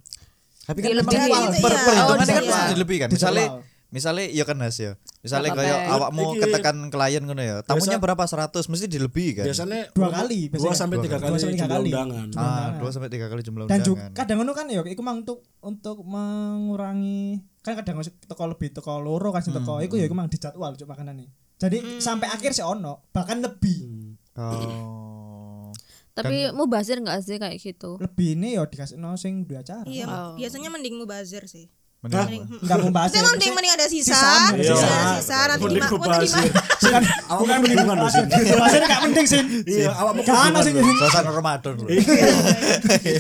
tapi 0.64 0.80
kan 0.80 0.92
memang 0.94 1.14
Gitu, 1.48 1.64
per- 1.64 1.74
iya. 1.74 1.84
perhitungannya 1.84 2.04
Oh, 2.04 2.28
kan 2.30 2.44
iya. 2.44 2.52
mesti 2.52 2.66
dilebih 2.72 2.98
kan 3.00 3.10
misalnya 3.10 3.46
misalnya 3.88 4.26
iya 4.28 4.44
kan 4.44 4.60
Has 4.60 4.76
ya 4.78 5.00
misalnya 5.18 5.56
kayak 5.56 5.80
awakmu 5.90 6.36
ketekan 6.38 6.92
klien 6.92 7.24
ngono 7.24 7.40
ya 7.40 7.56
tamunya 7.64 7.96
Biasa- 7.96 8.04
berapa 8.04 8.24
100 8.52 8.68
mesti 8.68 8.86
dilebih 8.86 9.30
kan 9.34 9.46
Biasanya 9.48 9.82
Dua 9.90 10.10
kali, 10.12 10.40
Dua 10.44 10.52
biasanya. 10.60 10.76
sampai 10.76 10.98
Dua 10.98 11.06
tiga 11.08 11.18
kali. 11.18 11.32
Dua 11.32 11.40
jumlah 11.40 11.70
kali. 11.72 11.90
undangan. 11.90 12.28
Ah 12.28 12.44
undangan. 12.44 12.72
dua 12.78 12.90
sampai 12.92 13.10
tiga 13.10 13.26
kali 13.26 13.42
jumlah 13.42 13.64
dan 13.66 13.80
juga 13.80 13.96
undangan 14.04 14.12
kadang 14.14 14.38
ono 14.44 14.52
kan 14.52 14.66
ya 14.68 14.82
iku 14.84 15.02
mang 15.02 15.18
untuk 15.18 15.40
untuk 15.62 15.98
mengurangi 16.04 17.22
kan 17.62 17.74
kadang 17.76 17.96
teko 18.04 18.44
lebih 18.46 18.70
teko 18.72 19.00
loro 19.00 19.30
kan 19.30 19.40
sing 19.40 19.54
teko 19.54 19.80
iku 19.80 19.96
ya 19.96 20.04
iku 20.04 20.14
mang 20.14 20.28
dijadwal 20.28 20.74
cuk 20.74 20.84
makanane 20.86 21.32
jadi 21.58 21.78
sampai 21.98 22.28
akhir 22.28 22.52
sih 22.52 22.62
ono 22.62 23.02
bahkan 23.10 23.38
lebih 23.38 24.14
oh 24.38 25.74
tapi 26.14 26.50
mau 26.50 26.66
bazir 26.66 26.98
nggak 26.98 27.18
sih 27.20 27.38
kayak 27.38 27.58
gitu 27.58 27.98
lebih 27.98 28.34
ini 28.34 28.54
ya 28.54 28.66
dikasih 28.66 28.98
no 28.98 29.14
sing 29.14 29.46
dua 29.46 29.62
acara 29.62 29.86
Iya, 29.86 30.06
Oh. 30.06 30.34
biasanya 30.34 30.70
mending 30.70 30.98
mubazir 30.98 31.46
sih. 31.46 31.70
mending 31.98 32.46
enggak 32.62 32.78
mau 32.80 32.94
bahas 32.94 33.10
mending 33.10 33.54
mending 33.54 33.74
ada 33.74 33.86
sisa, 33.86 34.14
Sisa, 34.14 34.34
sisa, 34.54 34.86
iya. 34.86 35.18
sisa, 35.18 35.38
nanti 35.48 35.66
Mending 35.66 35.86
mubazir. 35.92 36.46
Nanti 36.46 36.50
gimana? 36.78 37.10
bukan 37.28 37.58
bukan 37.58 37.58
hubungan 37.74 37.96
loh 37.98 38.10
sih. 38.10 38.24
bahasanya 38.54 38.86
enggak 38.86 39.02
penting 39.02 39.26
sih 39.26 39.42
Iya, 39.66 39.90
awak 39.92 40.12
mau 40.14 40.22
Gak 40.22 40.38
ada 40.38 40.60
sih 40.62 40.72
suasana 40.78 41.30
Ramadan 41.34 41.72
bro 41.74 41.88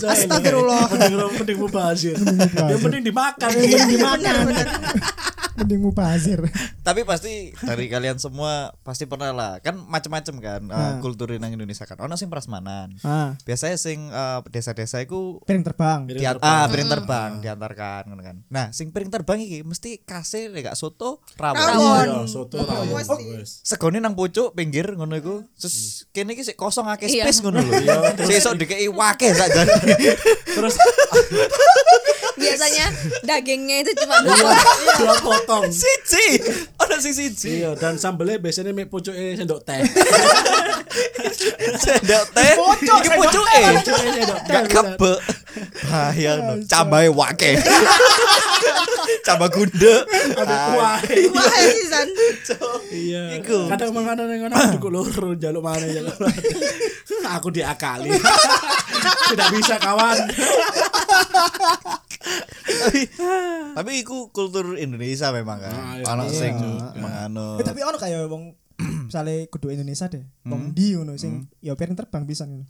Astagfirullah. 0.08 0.84
Mending 0.89 1.13
mending 1.36 1.58
mubazir. 1.60 2.15
Yang 2.54 2.80
penting 2.80 3.02
dimakan. 3.04 3.50
mending 3.52 3.86
dimakan 3.89 4.34
mending 5.58 5.82
mau 5.82 5.91
bazir 5.91 6.39
tapi 6.88 7.04
pasti 7.04 7.52
dari 7.60 7.91
kalian 7.91 8.15
semua 8.15 8.72
pasti 8.80 9.04
pernah 9.04 9.36
lah. 9.36 9.60
Kan 9.60 9.76
macam-macam 9.76 10.36
kan 10.39 10.62
uh, 10.72 10.93
kultur 11.04 11.36
nang 11.36 11.52
Indonesia 11.52 11.84
kan. 11.84 12.00
Ono 12.00 12.15
sing 12.15 12.32
prasmanan. 12.32 12.96
Ah. 13.04 13.36
Biasanya 13.43 13.76
sing 13.76 14.08
uh, 14.08 14.39
desa-desa 14.48 15.04
iku 15.04 15.43
piring 15.43 15.67
terbang. 15.67 16.08
Piring 16.08 16.22
Dian- 16.24 16.39
terbang. 16.39 16.56
ah 16.56 16.65
piring 16.72 16.88
terbang 16.88 17.32
diantarkan 17.43 18.02
ngono 18.08 18.24
kan. 18.24 18.38
Nah 18.48 18.72
sing 18.72 18.96
piring 18.96 19.12
terbang 19.12 19.43
iki 19.43 19.67
mesti 19.67 20.00
kasih 20.00 20.48
lek 20.48 20.72
gak 20.72 20.80
soto 20.80 21.20
rawon. 21.36 21.60
Rawon. 21.60 22.08
Iya, 22.08 22.22
soto 22.24 22.56
rawon. 22.63 22.96
Wes. 22.96 23.60
segone 23.67 24.00
nang 24.00 24.15
pucuk 24.15 24.56
pinggir 24.56 24.88
ngono 24.96 25.20
iku. 25.20 25.43
Terus 25.60 26.08
kene 26.15 26.39
iki 26.39 26.48
sik 26.48 26.56
kosong 26.56 26.88
akeh 26.88 27.12
Iya. 27.12 27.28
space 27.28 27.43
ngono 27.43 27.67
lho. 27.67 27.76
Sik 28.15 28.36
esuk 28.39 28.56
dikeki 28.56 28.88
wake 28.88 29.36
sak 29.36 29.52
jan 29.52 29.67
Terus 30.56 30.80
biasanya 32.38 32.86
dagingnya 33.21 33.82
itu 33.82 33.91
cuma 33.97 34.21
dua 34.21 34.54
dua 34.95 35.15
potong. 35.17 35.65
siji 35.73 36.39
ono 36.76 36.95
sing 36.97 37.12
siji 37.12 37.50
Iya, 37.60 37.73
dan 37.73 37.97
sambelnya 37.97 38.38
biasanya 38.38 38.71
mek 38.71 38.88
pucuke 38.88 39.17
sendok 39.34 39.62
teh. 39.63 39.82
sendok 41.76 42.23
teh 42.32 42.54
Pucuk, 42.56 42.97
iki 43.00 43.10
pucuke 43.12 43.58
teh. 43.58 43.65
gak 44.47 44.63
kebek 44.67 45.19
bahaya 45.84 46.32
no 46.38 46.54
cambahe 46.63 47.10
wake 47.10 47.52
cambah 49.28 49.50
gunde 49.50 49.95
Wah, 50.38 51.00
Wah, 51.00 51.00
sisan. 51.60 52.08
iya. 52.91 53.39
Kadang 53.43 53.91
makanan 53.91 54.28
yang 54.30 54.47
ngono 54.47 54.56
cukup 54.78 54.89
loro 54.93 55.30
jaluk 55.36 55.60
mana 55.60 55.84
jaluk. 55.84 56.15
Aku 57.36 57.52
diakali. 57.52 58.12
Tidak 59.28 59.47
bisa 59.52 59.76
kawan. 59.78 60.17
Tapi 62.63 63.01
tapi 63.73 63.91
iku 63.99 64.29
kultur 64.29 64.75
Indonesia 64.75 65.31
memang 65.31 65.57
kan 65.59 65.71
Ah, 65.71 65.93
iya. 65.95 66.05
ono 66.07 66.23
Iya. 66.23 66.33
sing 66.33 66.55
Iya. 66.55 66.95
mengano 66.95 67.47
Eh, 67.55 67.63
tapi 67.63 67.79
ono 67.81 67.95
kayak 67.95 68.27
wong 68.27 68.43
misalnya 69.07 69.47
kudu 69.47 69.69
Indonesia 69.69 70.05
deh 70.05 70.23
wong 70.43 70.71
di 70.71 70.93
ngono 70.93 71.15
sing 71.15 71.49
ya 71.59 71.73
piring 71.73 71.95
terbang 71.95 72.23
bisa 72.23 72.43
ngono 72.43 72.65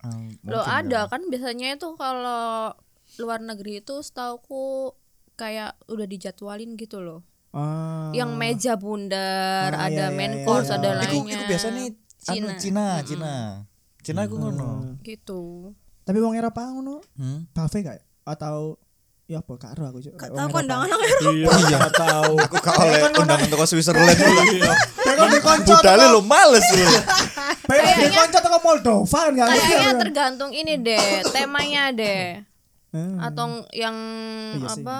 Ah, 0.00 0.16
Loh 0.42 0.64
mungkin 0.64 0.64
ada 0.64 0.98
ya. 0.98 1.08
kan 1.08 1.22
biasanya 1.26 1.76
itu 1.76 1.92
kalau 1.94 2.72
luar 3.16 3.38
negeri 3.38 3.80
itu 3.80 4.00
setauku 4.00 4.96
kayak 5.34 5.76
udah 5.86 6.06
dijadwalin 6.06 6.72
gitu 6.74 7.00
loh. 7.00 7.20
Ah. 7.50 8.08
Yang 8.10 8.30
meja 8.32 8.72
bundar, 8.74 9.68
Ah, 9.70 9.92
ada 9.92 10.08
iya, 10.08 10.08
main 10.10 10.32
iya, 10.32 10.44
course, 10.44 10.68
iya. 10.68 10.80
ada 10.80 10.88
Iku 10.94 11.20
lainnya. 11.20 11.34
iku 11.34 11.42
biasanya 11.44 11.82
anu 11.82 11.96
Cina. 12.16 12.56
Cina, 12.56 12.86
Cina. 13.02 13.34
Cina 14.00 14.20
iku 14.24 14.36
ngono. 14.38 14.96
Gitu. 15.02 15.68
Tapi 16.00 16.16
wong 16.16 16.32
Eropa 16.32 16.64
ngono, 16.66 17.04
Hmm. 17.12 17.44
buffet 17.50 17.82
kayak 17.82 18.04
atau 18.22 18.80
ya 19.30 19.38
apa 19.38 19.52
gak 19.62 19.78
ero 19.78 19.84
aku 19.94 19.98
Cuk. 20.02 20.12
Gak 20.18 20.34
Wong 20.34 20.38
tahu 20.42 20.48
Eropa. 20.50 20.56
kondangan 20.58 20.88
Iya, 21.30 21.46
enggak 21.54 21.92
tahu. 21.94 22.34
Aku 22.34 22.56
gak 22.58 22.74
oleh 22.82 23.00
undang 23.14 23.40
toko 23.46 23.64
Switzerland 23.70 24.18
Iya. 24.18 24.72
Kayak 24.74 25.16
kon 25.22 25.28
dikonco 25.30 25.72
Budale 25.78 26.04
lo 26.10 26.20
males 26.26 26.66
lo. 26.74 27.00
Kayak 27.70 27.96
dikonco 28.10 28.38
teko 28.42 28.58
Moldova 28.58 29.18
kan 29.22 29.32
gak 29.38 29.46
ngerti 29.46 29.62
Kayaknya 29.70 29.92
tergantung 30.02 30.50
ini 30.50 30.74
deh, 30.82 31.08
temanya 31.30 31.84
deh. 31.94 32.42
Hmm. 32.90 33.22
Atau 33.22 33.62
yang 33.70 33.96
Iya 34.58 34.68
apa? 34.82 34.98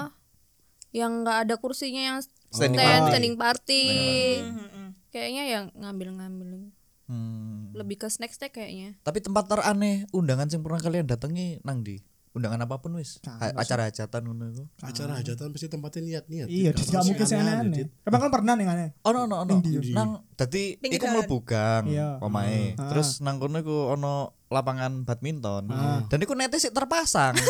Yang 0.95 1.11
nggak 1.27 1.37
ada 1.43 1.55
kursinya 1.59 1.99
yang 1.99 2.17
Standing 2.51 2.79
stand, 2.79 3.03
party. 3.03 3.11
standing 3.11 3.35
party. 3.35 3.85
Kayaknya 5.11 5.43
yang 5.43 5.65
ngambil-ngambil. 5.75 6.71
Hmm. 7.11 7.75
Lebih 7.75 7.99
ke 7.99 8.07
snack 8.07 8.31
snack 8.31 8.55
kayaknya. 8.55 8.95
Tapi 9.03 9.19
tempat 9.19 9.51
teraneh 9.51 10.07
undangan 10.15 10.47
sing 10.47 10.63
pernah 10.63 10.79
kalian 10.79 11.03
datangi 11.03 11.59
nang 11.67 11.83
di? 11.83 11.99
Undangan 12.31 12.63
apa 12.63 12.79
pun 12.79 12.95
wis. 12.95 13.19
Nah, 13.27 13.51
Acara 13.59 13.91
hajatan 13.91 14.21
ngono 14.23 14.43
iku. 14.55 14.63
Acara 14.79 15.19
hajatan 15.19 15.51
pasti 15.51 15.67
tempatnya 15.67 15.99
niat-niat. 15.99 16.47
Iya, 16.47 16.71
Gak 16.71 16.87
gak 16.87 17.03
mungkin 17.03 17.25
sih 17.27 17.35
aneh-aneh. 17.35 17.91
Emang 18.07 18.19
kan 18.23 18.31
pernah 18.31 18.53
nih 18.55 18.65
aneh. 18.71 18.89
Ono 19.03 19.27
ono 19.27 19.35
ono. 19.43 19.53
Nang 19.91 20.09
dadi 20.39 20.79
iku 20.79 21.05
mlebu 21.11 21.37
gang 21.43 21.91
Iya. 21.91 22.23
omahe. 22.23 22.79
Ah. 22.79 22.87
Terus 22.87 23.19
nang 23.19 23.35
kono 23.35 23.59
iku 23.59 23.91
ono 23.91 24.39
lapangan 24.47 25.03
badminton. 25.03 25.67
Dan 26.07 26.19
iku 26.23 26.31
nete 26.31 26.55
sik 26.55 26.71
terpasang. 26.71 27.35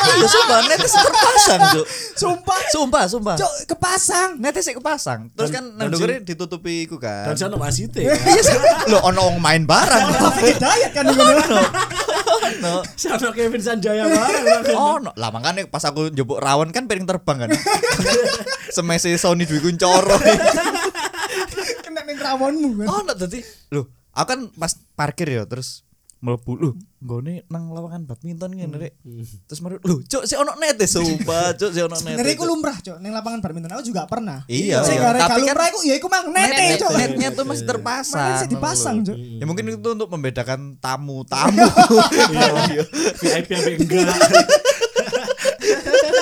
Iya 0.00 0.24
sumpah 0.24 0.64
nete 0.64 0.88
sik 0.88 1.04
terpasang, 1.04 1.60
Cuk. 1.76 1.86
Sumpah, 2.16 2.58
Sumpah, 2.72 3.02
sumpah. 3.04 3.36
Cuk, 3.36 3.52
kepasang. 3.68 4.40
Nete 4.40 4.64
sik 4.64 4.80
kepasang. 4.80 5.28
Terus 5.36 5.52
kan 5.52 5.60
nang 5.76 5.92
dan 5.92 5.92
ndukure 5.92 6.24
ditutupi 6.24 6.88
iku 6.88 6.96
kan. 6.96 7.28
Dan 7.28 7.36
sana 7.36 7.60
wasite. 7.60 8.00
Iya. 8.00 8.16
Lho 8.88 8.96
ono 9.04 9.28
wong 9.28 9.44
main 9.44 9.68
barang. 9.68 10.04
Kan 10.96 11.04
iku. 11.04 11.24
Ono. 12.58 12.74
Sana 13.00 13.30
Kevin 13.30 13.62
Sanjaya 13.62 14.04
bareng. 14.10 14.74
Ono. 14.74 15.10
Lah 15.14 15.30
makanya 15.30 15.66
pas 15.70 15.84
aku 15.86 16.10
njupuk 16.10 16.42
rawon 16.42 16.74
kan 16.74 16.90
piring 16.90 17.06
terbang 17.06 17.46
kan. 17.46 17.50
Semese 18.74 19.14
Sony 19.18 19.46
Dwi 19.46 19.62
Kuncoro. 19.62 20.16
Kena 21.84 22.02
ning 22.06 22.18
rawonmu 22.18 22.68
kan. 22.82 22.86
Ono 22.90 23.12
dadi 23.14 23.40
lho, 23.70 23.86
aku 24.14 24.26
kan 24.26 24.40
pas 24.54 24.72
parkir 24.98 25.30
ya 25.30 25.46
terus 25.46 25.86
mlebu 26.20 26.52
lho, 26.52 26.70
nggone 27.00 27.48
nang 27.48 27.72
lapangan 27.72 28.04
badminton 28.04 28.52
ngene 28.52 28.76
rek. 28.76 28.92
Terus 29.48 29.60
mari 29.64 29.80
lho, 29.80 30.04
cuk 30.04 30.28
sik 30.28 30.36
ono 30.36 30.52
nete 30.60 30.84
sumpah, 30.84 31.52
cuk 31.60 31.72
sik 31.72 31.88
ono 31.88 31.96
nete. 31.96 32.12
Sebenarnya 32.12 32.34
iku 32.36 32.44
lumrah, 32.44 32.76
Cuk. 32.76 32.96
Ning 33.00 33.16
lapangan 33.16 33.40
badminton 33.40 33.72
aku 33.72 33.84
juga 33.88 34.04
pernah. 34.04 34.44
Iya, 34.44 34.84
Sing 34.84 35.00
iya. 35.00 35.16
Tapi 35.16 35.24
kan 35.24 35.56
lumrah 35.56 35.66
iku 35.72 35.80
ya 35.80 35.94
iku 35.96 36.08
mang 36.12 36.28
nete, 36.28 36.52
net, 36.52 36.76
Cuk. 36.76 36.92
netnya 36.92 37.28
tuh 37.32 37.44
masih 37.48 37.64
terpasang. 37.64 38.20
Makanya 38.20 38.40
sih 38.44 38.48
dipasang, 38.52 38.96
Cuk. 39.00 39.16
Ya 39.16 39.44
mungkin 39.48 39.64
itu 39.72 39.88
untuk 39.88 40.08
membedakan 40.12 40.76
tamu-tamu. 40.76 41.56
Iya. 42.30 42.84
VIP 43.16 43.48
apa 43.56 43.70
enggak. 43.80 44.06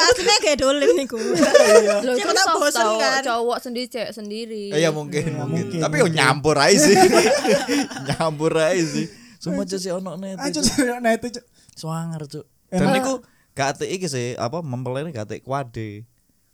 Aslinya 0.09 0.37
kayak 0.41 0.59
dolim 0.63 0.91
niku. 0.95 1.19
Loh, 1.19 2.15
Siapa 2.17 2.55
bosen 2.55 2.81
tau, 2.81 2.97
kan? 3.03 3.21
cowok 3.21 3.59
sendiri 3.61 3.87
cewek 3.91 4.13
sendiri. 4.15 4.65
Iya 4.73 4.95
mungkin, 4.95 5.37
mungkin. 5.37 5.83
Tapi 5.83 5.95
yo 6.01 6.07
nyampur 6.07 6.55
aja 6.55 6.79
sih. 6.79 6.95
nyampur 8.09 8.55
aja 8.57 8.85
sih. 8.87 9.07
Sumpah 9.49 9.65
cuk 9.65 9.79
sih 9.79 9.91
ono 9.91 10.11
net. 10.15 10.37
Aja 10.37 10.59
Cuk, 10.59 10.77
nete, 10.99 11.27
Cuk. 11.31 11.45
Swanger 11.73 12.23
cuk. 12.25 12.45
Dan 12.69 12.79
Emang- 12.83 12.95
niku 12.95 13.13
gak 13.53 13.69
ate 13.75 13.85
iki 13.87 14.07
sih 14.07 14.37
apa 14.37 14.61
mempelai 14.61 15.09
gak 15.09 15.27
ate 15.27 15.41
kuade. 15.41 16.05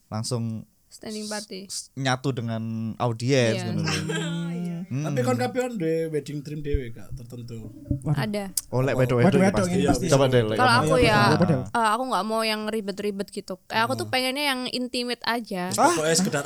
Langsung 0.07 0.63
Standing 0.87 1.27
party. 1.27 1.61
nyatu 1.97 2.31
dengan 2.31 2.63
audiens 2.97 3.59
Iya. 3.59 3.65
ngono 3.67 3.83
lho. 3.83 4.03
Hmm. 4.85 5.01
Tapi 5.01 5.25
kon 5.25 5.35
kabeh 5.35 5.75
duwe 5.75 6.13
wedding 6.13 6.45
dream 6.45 6.61
dhewe 6.61 6.93
gak 6.93 7.09
tertentu. 7.17 7.73
Ada. 8.07 8.53
Oleh 8.69 8.93
wedo 8.93 9.17
wedo 9.17 9.41
pasti. 9.49 10.07
Coba 10.07 10.29
deh. 10.29 10.45
Kalau 10.45 10.61
Iya, 10.61 10.77
aku 10.79 10.95
ya, 11.01 11.21
betul. 11.35 11.61
eh, 11.65 11.89
aku 11.89 12.03
nggak 12.05 12.25
mau 12.25 12.45
yang 12.45 12.69
ribet-ribet 12.69 13.33
gitu. 13.33 13.57
Kayak 13.65 13.89
aku 13.89 13.97
tuh 13.97 14.07
pengennya 14.07 14.45
yang 14.45 14.61
intimate 14.69 15.25
aja. 15.25 15.73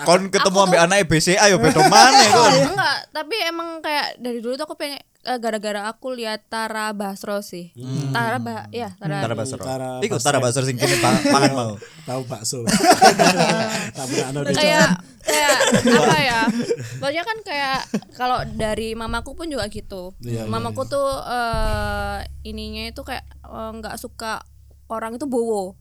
Kon 0.07 0.31
ketemu 0.31 0.59
ambek 0.61 0.81
anak 0.81 1.05
BCA 1.05 1.51
yo 1.51 1.59
bedo 1.59 1.83
mana 1.83 2.25
kon. 2.31 2.53
Enggak, 2.73 2.99
tapi 3.11 3.37
emang 3.43 3.83
kayak 3.83 4.17
dari 4.17 4.39
dulu 4.39 4.55
tuh 4.55 4.65
aku 4.65 4.79
pengen 4.79 5.03
eh, 5.29 5.39
gara-gara 5.39 5.87
aku 5.87 6.11
lihat 6.11 6.49
Tara 6.49 6.89
Basro 6.91 7.45
sih. 7.45 7.77
Tara 8.11 8.41
ba 8.41 8.65
ya, 8.71 8.97
Tara. 8.97 9.21
Tara 9.21 9.35
Basro. 9.35 9.61
Tara 9.61 9.91
Iku 10.01 10.17
Tara 10.17 10.41
Basro 10.41 10.65
sing 10.65 10.75
kene 10.75 10.97
pa- 10.99 11.21
pangan 11.29 11.53
mau. 11.53 11.73
tahu 12.03 12.25
bakso. 12.25 12.65
Tak 13.97 14.05
pernah 14.07 14.29
ada 14.33 14.51
kayak 14.51 14.89
kayak 15.21 15.57
apa 15.85 16.17
ya? 16.19 16.41
Pokoknya 17.01 17.23
kan 17.23 17.39
kayak 17.43 17.79
kalau 18.15 18.39
dari 18.49 18.95
mamaku 18.95 19.35
pun 19.35 19.47
juga 19.47 19.69
gitu. 19.69 20.17
Iya, 20.21 20.49
mamaku 20.49 20.89
tuh 20.89 21.09
eh, 21.21 22.19
ininya 22.43 22.89
itu 22.89 23.05
kayak 23.05 23.25
eh, 23.45 23.71
nggak 23.77 24.01
suka 24.01 24.41
orang 24.89 25.15
itu 25.15 25.29
bowo. 25.29 25.77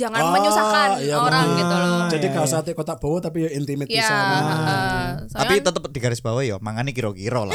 Jangan 0.00 0.16
Oh, 0.18 0.32
menyusahkan 0.32 0.88
iya, 0.98 1.14
orang 1.14 1.44
bener. 1.46 1.58
gitu 1.58 1.74
loh. 1.76 2.00
Jadi 2.08 2.24
iya, 2.24 2.32
kalau 2.32 2.48
iya. 2.48 2.54
sate 2.56 2.70
kotak 2.72 2.96
bawa 2.96 3.18
tapi 3.20 3.38
ya 3.44 3.50
intimate 3.52 3.84
Ya, 3.86 4.00
pisan. 4.00 4.24
heeh. 4.24 5.04
Tapi 5.30 5.54
kan- 5.54 5.64
tetep 5.66 5.82
di 5.86 5.98
garis 5.98 6.20
bawah 6.20 6.40
yo 6.40 6.56
mangani 6.58 6.90
kira-kira 6.90 7.42
lah. 7.42 7.52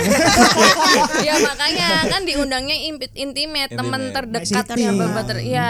ya 1.19 1.33
makanya 1.39 1.87
kan 2.05 2.21
diundangnya 2.23 2.77
im- 2.85 3.01
intimate, 3.15 3.71
teman 3.71 4.11
terdekatnya 4.11 4.77
Siti. 4.87 4.93
bapak 4.95 5.23
ter 5.25 5.37
ya 5.41 5.69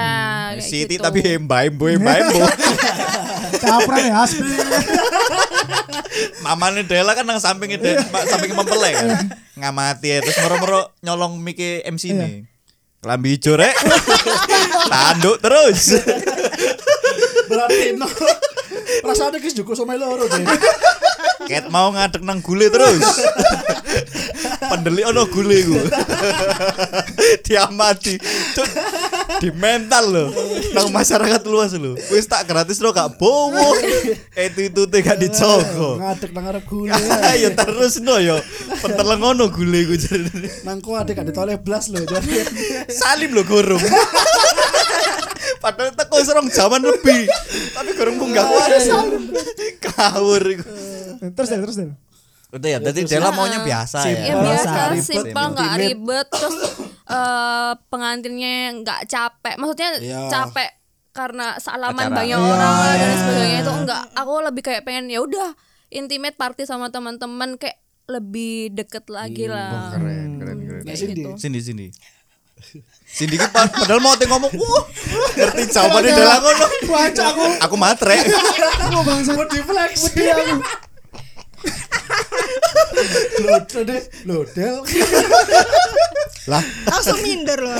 kayak 0.51 0.61
Siti 0.61 0.95
gitu. 0.95 1.01
tapi 1.01 1.19
emba 1.31 1.63
embo 1.63 1.88
emba 1.88 2.11
embo. 2.13 2.43
Capra 3.63 3.97
ya, 3.97 4.13
Hasbi. 4.19 4.51
Mamane 6.41 6.83
Dela 6.83 7.11
kan 7.11 7.23
nang 7.23 7.39
sampingnya 7.39 7.77
De, 7.77 7.91
samping 8.27 8.51
mempelai 8.51 8.93
kan. 8.93 9.07
Ngamati 9.55 10.07
ya 10.09 10.17
terus 10.19 10.38
moro-moro 10.39 10.91
nyolong 11.01 11.38
mike 11.38 11.83
MC 11.85 12.11
ini. 12.11 12.29
Kelambi 13.05 13.37
hijau 13.37 13.53
rek. 13.53 13.77
Tanduk 14.89 15.37
terus. 15.37 15.93
Berarti 17.45 17.93
no. 17.93 18.09
Rasanya 19.05 19.37
kis 19.37 19.53
juga 19.53 19.77
sama 19.77 19.93
loro 19.93 20.25
deh. 20.25 20.41
Ket 21.45 21.69
mau 21.69 21.93
ngadek 21.93 22.25
nang 22.25 22.41
gule 22.41 22.65
terus. 22.73 23.05
Pendeli 24.57 25.05
ono 25.05 25.29
gule 25.29 25.57
ku. 25.69 25.77
Diamati. 27.45 28.17
Cuk, 28.57 28.69
Di 29.43 29.49
mental 29.51 30.05
loh. 30.11 30.29
Nang 30.71 30.89
masyarakat 30.91 31.41
luas 31.47 31.75
loh. 31.75 31.95
Wis 32.11 32.25
tak 32.27 32.47
gratis 32.47 32.79
lo 32.79 32.95
gak 32.95 33.19
bowo. 33.19 33.75
Itu 34.35 34.59
itu 34.71 34.81
teh 34.87 35.01
gak 35.03 35.19
dicogo. 35.19 35.97
Ngadek 36.01 36.31
nang 36.31 36.45
arep 36.51 36.63
gule. 36.67 36.91
Ayo 37.31 37.51
terus 37.59 37.99
no 37.99 38.15
yo. 38.19 38.39
Penteleng 38.79 39.19
ngono 39.19 39.51
gule 39.51 39.79
ku 39.87 39.95
jadi. 39.97 40.63
Nang 40.63 40.79
ku 40.79 40.95
adek 40.95 41.23
gak 41.23 41.27
ditoleh 41.29 41.59
blas. 41.59 41.91
Jadi 41.91 42.35
Salim 42.91 43.35
lo 43.35 43.43
gurung. 43.43 43.81
Padahal 45.59 45.91
teko 45.97 46.17
serong 46.21 46.47
zaman 46.53 46.81
lebih. 46.83 47.25
Tapi 47.73 47.89
gurung 47.97 48.17
munggah 48.21 48.45
wae. 48.45 48.79
Kawur 49.81 50.43
iku. 50.45 50.65
Terus 51.33 51.49
deh, 51.49 51.59
terus 51.63 51.75
deh. 51.79 52.04
Udah 52.55 52.69
ya, 52.69 52.79
tadi 52.79 53.03
Dela 53.03 53.29
maunya 53.29 53.59
biasa 53.59 53.97
ya 54.05 54.19
ya. 54.21 54.33
Biasa 54.37 54.63
nggak 54.65 54.87
ribet, 54.89 55.03
simpel 55.03 55.45
nggak 55.51 55.73
ribet 55.77 56.27
terus 56.29 56.55
eh 57.05 57.71
pengantinnya 57.85 58.51
nggak 58.77 58.99
capek 59.05 59.55
maksudnya 59.55 59.89
Iya. 59.97 60.19
capek 60.25 60.69
karena 61.11 61.55
salaman 61.57 62.07
Acara. 62.07 62.17
banyak 62.17 62.37
Iya, 62.37 62.47
orang 62.49 62.73
dan 62.75 62.95
iya, 62.97 63.15
sebagainya 63.17 63.59
itu 63.59 63.71
enggak 63.77 64.01
aku 64.13 64.33
lebih 64.41 64.63
kayak 64.63 64.81
pengen 64.81 65.05
ya 65.07 65.19
udah 65.19 65.49
intimate 65.89 66.33
party 66.33 66.63
sama 66.63 66.87
teman-teman 66.87 67.55
kayak 67.55 67.75
lebih 68.05 68.71
deket 68.71 69.05
lagi 69.07 69.45
lah 69.45 69.91
Keren, 69.91 70.37
keren, 70.37 70.57
keren. 70.61 70.79
Nah, 70.79 70.85
Kayak 70.85 70.97
Cindy. 70.97 71.15
gitu. 71.17 71.29
Sini 71.35 71.59
sini. 71.59 71.87
Cindy 73.05 73.35
pa- 73.37 73.65
padahal 73.65 73.99
mau 73.99 74.13
teh 74.13 74.25
ngomong, 74.25 74.47
wah, 74.49 74.83
ngerti 75.33 75.63
jawabannya 75.67 76.11
ngono. 76.13 76.65
Waca 76.85 77.23
aku. 77.27 77.43
Aku 77.61 77.75
matre. 77.75 78.15
Aku 78.81 78.99
bangsa. 79.01 79.31
mau 79.33 79.45
deflex. 79.45 79.91
Wedi 80.05 80.23
aku. 80.25 80.55
Lo 83.37 83.55
deh, 83.83 84.01
lo 84.23 84.37
del. 84.47 84.75
lah, 86.45 86.61
Langsung 86.85 87.19
minder 87.19 87.57
loh. 87.57 87.79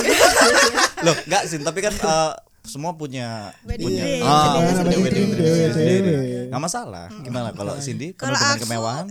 loh, 1.00 1.16
enggak 1.22 1.42
sih, 1.46 1.58
tapi 1.58 1.78
kan 1.80 1.94
eh, 1.94 2.32
semua 2.62 2.92
punya 2.92 3.54
Wedding 3.62 3.86
punya 3.86 4.04
ah, 4.20 4.58
punya 4.58 4.74
wedding 4.74 5.02
dream 5.06 5.28
Dewe, 5.32 5.70
sendiri. 5.70 6.02
dewe. 6.02 6.40
Nggak 6.50 6.62
masalah. 6.62 7.06
Gimana 7.16 7.50
kalau 7.52 7.78
Cindy 7.78 8.10
Kalau 8.12 8.34
dengan 8.34 8.50
aku- 8.52 8.62
kemewahan? 8.66 9.06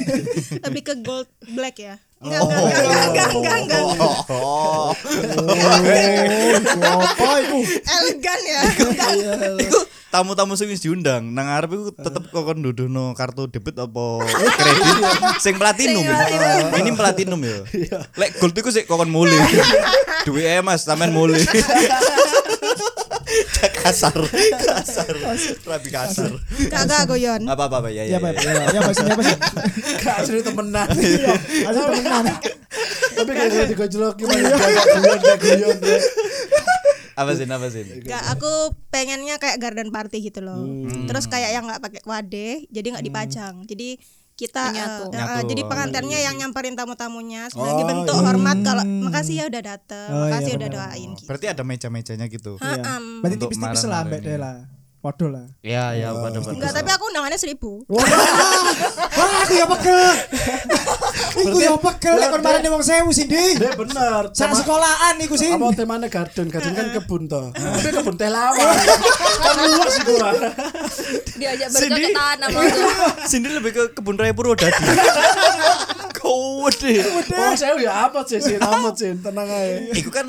Lebih 0.64 0.82
ke 0.82 0.94
gold 1.00 1.28
black 1.50 1.76
ya. 1.76 2.00
Enggak, 2.16 2.40
enggak, 2.40 2.60
enggak, 2.64 2.80
enggak, 2.80 3.04
enggak, 3.06 3.28
enggak, 3.28 3.56
enggak. 3.60 3.82
Oh, 4.32 4.88
Oh, 5.36 6.98
apa 7.04 7.28
iku? 7.44 7.58
Elegan 7.84 8.40
ya. 8.40 8.60
Iku 9.60 9.78
tamu-tamu 10.08 10.56
sing 10.56 10.72
wis 10.72 10.80
diundang 10.80 11.36
nang 11.36 11.44
arep 11.44 11.76
iku 11.76 11.92
tetep 11.92 12.32
kokon 12.32 12.64
nuduhno 12.64 13.12
kartu 13.12 13.52
debit 13.52 13.76
apa 13.76 14.24
kredit 14.58 14.96
sing 15.44 15.60
platinum. 15.60 16.08
Ini 16.72 16.90
platinum 16.96 17.40
ya. 17.44 17.60
Lek 18.16 18.40
gold 18.40 18.56
iku 18.56 18.72
sik 18.72 18.88
kokon 18.88 19.12
mulih. 19.12 19.36
Duwe 20.24 20.64
Mas 20.64 20.88
sampean 20.88 21.12
mulih. 21.12 21.44
kasar 23.90 24.16
kasar 24.66 25.14
rabi 25.64 25.88
kasar 25.90 26.32
Kagak 26.66 27.06
guyon. 27.06 27.42
apa 27.46 27.70
apa 27.70 27.76
apa 27.84 27.88
ya 27.90 28.02
Ya 28.06 28.16
ya, 28.16 28.18
apa 28.18 28.34
ya. 28.34 28.64
ya 28.74 28.78
apa 28.82 28.92
sih 28.92 29.04
apa 29.06 29.22
sih? 29.22 29.38
Asli 30.06 30.40
temenan. 30.42 30.88
Iya, 30.96 31.32
asli 31.66 31.80
temenan. 31.86 32.24
Tapi 33.16 33.30
kayak 33.32 33.68
digojlok 33.72 34.14
gimana 34.18 34.46
ya. 34.52 34.56
apa 37.16 37.30
sih 37.32 37.48
apa 37.48 37.66
sih 37.72 37.82
Gak, 38.04 38.22
aku 38.36 38.52
pengennya 38.92 39.40
kayak 39.40 39.56
garden 39.56 39.88
party 39.88 40.20
gitu 40.20 40.44
loh. 40.44 40.60
Hmm. 40.60 41.08
Terus 41.08 41.24
kayak 41.24 41.48
yang 41.56 41.64
nggak 41.64 41.80
pakai 41.80 42.02
wadah, 42.04 42.54
jadi 42.68 42.86
nggak 42.92 43.06
dipajang. 43.08 43.54
Jadi 43.64 43.96
kita 44.36 44.68
Nyatu. 44.68 45.02
eh, 45.08 45.16
Nyatu. 45.16 45.48
jadi 45.48 45.62
pengantinnya 45.64 46.18
yang 46.20 46.34
nyamperin 46.36 46.76
tamu-tamunya 46.76 47.48
sebagai 47.48 47.82
Oh, 47.82 47.88
bentuk 47.88 48.14
iya. 48.14 48.22
hormat 48.22 48.56
kalau 48.60 48.84
makasih 48.84 49.34
ya 49.34 49.44
udah 49.48 49.62
dateng, 49.64 50.08
Oh, 50.08 50.28
makasih 50.28 50.52
iya, 50.52 50.58
udah 50.60 50.68
doain 50.70 51.08
gitu. 51.10 51.24
berarti 51.24 51.46
ada 51.48 51.62
meja-mejanya 51.62 52.26
gitu 52.26 52.52
Iya. 52.56 52.84
Ha-am. 52.84 53.04
Berarti 53.18 53.34
Untuk 53.34 53.48
tipis-tipis 53.48 53.82
lah 53.86 54.00
mbak. 54.02 54.20
Dela. 54.20 54.52
Waduh 55.06 55.30
lah. 55.30 55.46
ya 55.62 55.94
ya 55.94 56.10
pada 56.10 56.42
pada 56.42 56.50
Enggak, 56.58 56.72
tapi 56.74 56.90
aku 56.90 57.04
undangannya 57.14 57.38
seribu. 57.38 57.86
Wah, 57.86 58.02
wah 58.02 59.30
aku 59.46 59.54
ya 59.54 59.66
pegel. 59.70 60.02
Iku 61.46 61.58
ya 61.62 61.78
pegel 61.78 62.14
lek 62.18 62.28
kon 62.34 62.42
marani 62.42 62.68
wong 62.74 62.82
sewu 62.82 63.14
sih, 63.14 63.30
Di. 63.30 63.54
Dek 63.54 63.78
bener. 63.78 64.34
Sak 64.34 64.50
sekolahan 64.58 65.14
iku 65.22 65.38
sih. 65.38 65.54
Apa 65.54 65.70
temanya 65.78 66.10
garden? 66.10 66.50
Garden 66.50 66.74
kan 66.74 66.90
kebun 66.90 67.30
toh. 67.30 67.54
Tapi 67.54 67.88
kebun 67.94 68.18
teh 68.18 68.26
lawan. 68.26 68.66
Kan 69.46 69.54
luas 69.62 69.94
sih 69.94 70.02
gua. 70.10 70.30
Diajak 71.38 71.68
Cindy. 71.70 72.10
bercocok 72.10 72.10
tanam 72.18 72.48
tuh. 72.50 72.62
Cindy 73.30 73.48
lebih 73.54 73.70
ke 73.78 73.82
kebun 73.94 74.18
raya 74.18 74.34
Purwodadi 74.34 74.74
deh 76.26 76.98
Oh, 77.28 77.54
saya 77.54 77.74
ya 77.76 78.06
apa 78.06 78.22
sih 78.22 78.38
sih 78.38 78.56
amat 78.56 78.94
sih 78.94 79.14
tenang 79.16 79.46
aja. 79.46 79.78
Iku 79.92 80.10
kan 80.10 80.26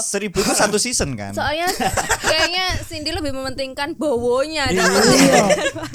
seribu 0.00 0.38
itu 0.38 0.52
satu 0.52 0.76
season 0.76 1.14
kan 1.14 1.30
Soalnya 1.30 1.66
kayaknya 2.20 2.64
Cindy 2.80 3.10
lebih 3.10 3.32
mementingkan 3.32 3.94
bowonya 3.94 4.70
Iya. 4.70 4.84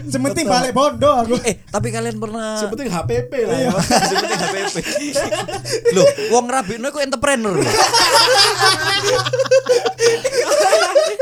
Sementing 0.06 0.46
balik 0.52 0.72
bondo 0.72 1.10
aku. 1.10 1.40
eh 1.42 1.64
tapi 1.66 1.90
kalian 1.90 2.18
pernah 2.18 2.60
Yang 2.60 2.72
penting 2.74 2.90
HPP 2.90 3.32
lah 3.42 3.58
ya. 3.58 3.72
Sepenting 4.10 4.40
HPP. 4.40 4.76
Loh, 5.92 6.06
wong 6.30 6.46
rabikno 6.46 6.88
iku 6.88 7.00
entrepreneur 7.00 7.56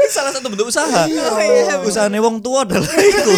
Salah 0.08 0.32
satu 0.32 0.48
bentuk 0.48 0.70
usaha. 0.70 1.04
Usahane 1.84 2.22
wong 2.22 2.40
tua 2.40 2.64
adalah 2.64 2.88
iku. 2.88 3.34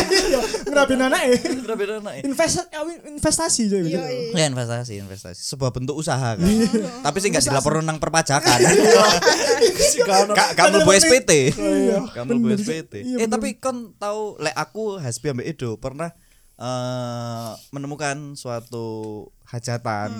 Ngerabin 0.69 1.01
anake. 1.01 1.33
Rabikno 1.65 1.93
anak. 2.03 2.13
Invest 2.23 2.69
investasi 3.09 3.61
juga. 3.71 4.05
Ya 4.35 4.45
investasi, 4.45 5.01
investasi. 5.01 5.41
Sebuah 5.41 5.73
bentuk 5.73 5.97
usaha 5.97 6.37
kan. 6.37 6.45
Tapi 7.03 7.17
sih 7.19 7.29
enggak 7.33 7.45
dilaporkan 7.49 7.85
nang 7.85 7.97
perpajakan. 7.97 8.59
Kan 10.05 10.29
kamu 10.55 10.85
bu 10.85 10.91
SPT. 10.93 11.31
Iya. 11.57 11.97
Kamu 12.13 12.31
bu. 12.37 12.47
SPT. 12.55 12.93
Iya, 13.05 13.25
Eh 13.25 13.27
tapi 13.27 13.57
kon 13.57 13.95
tahu 13.97 14.37
lek 14.39 14.53
aku 14.53 15.01
Hasbi 15.01 15.33
ambek 15.33 15.47
Edo 15.57 15.79
pernah 15.81 16.13
eh, 16.59 17.51
menemukan 17.73 18.37
suatu 18.37 19.27
hajatan 19.49 20.11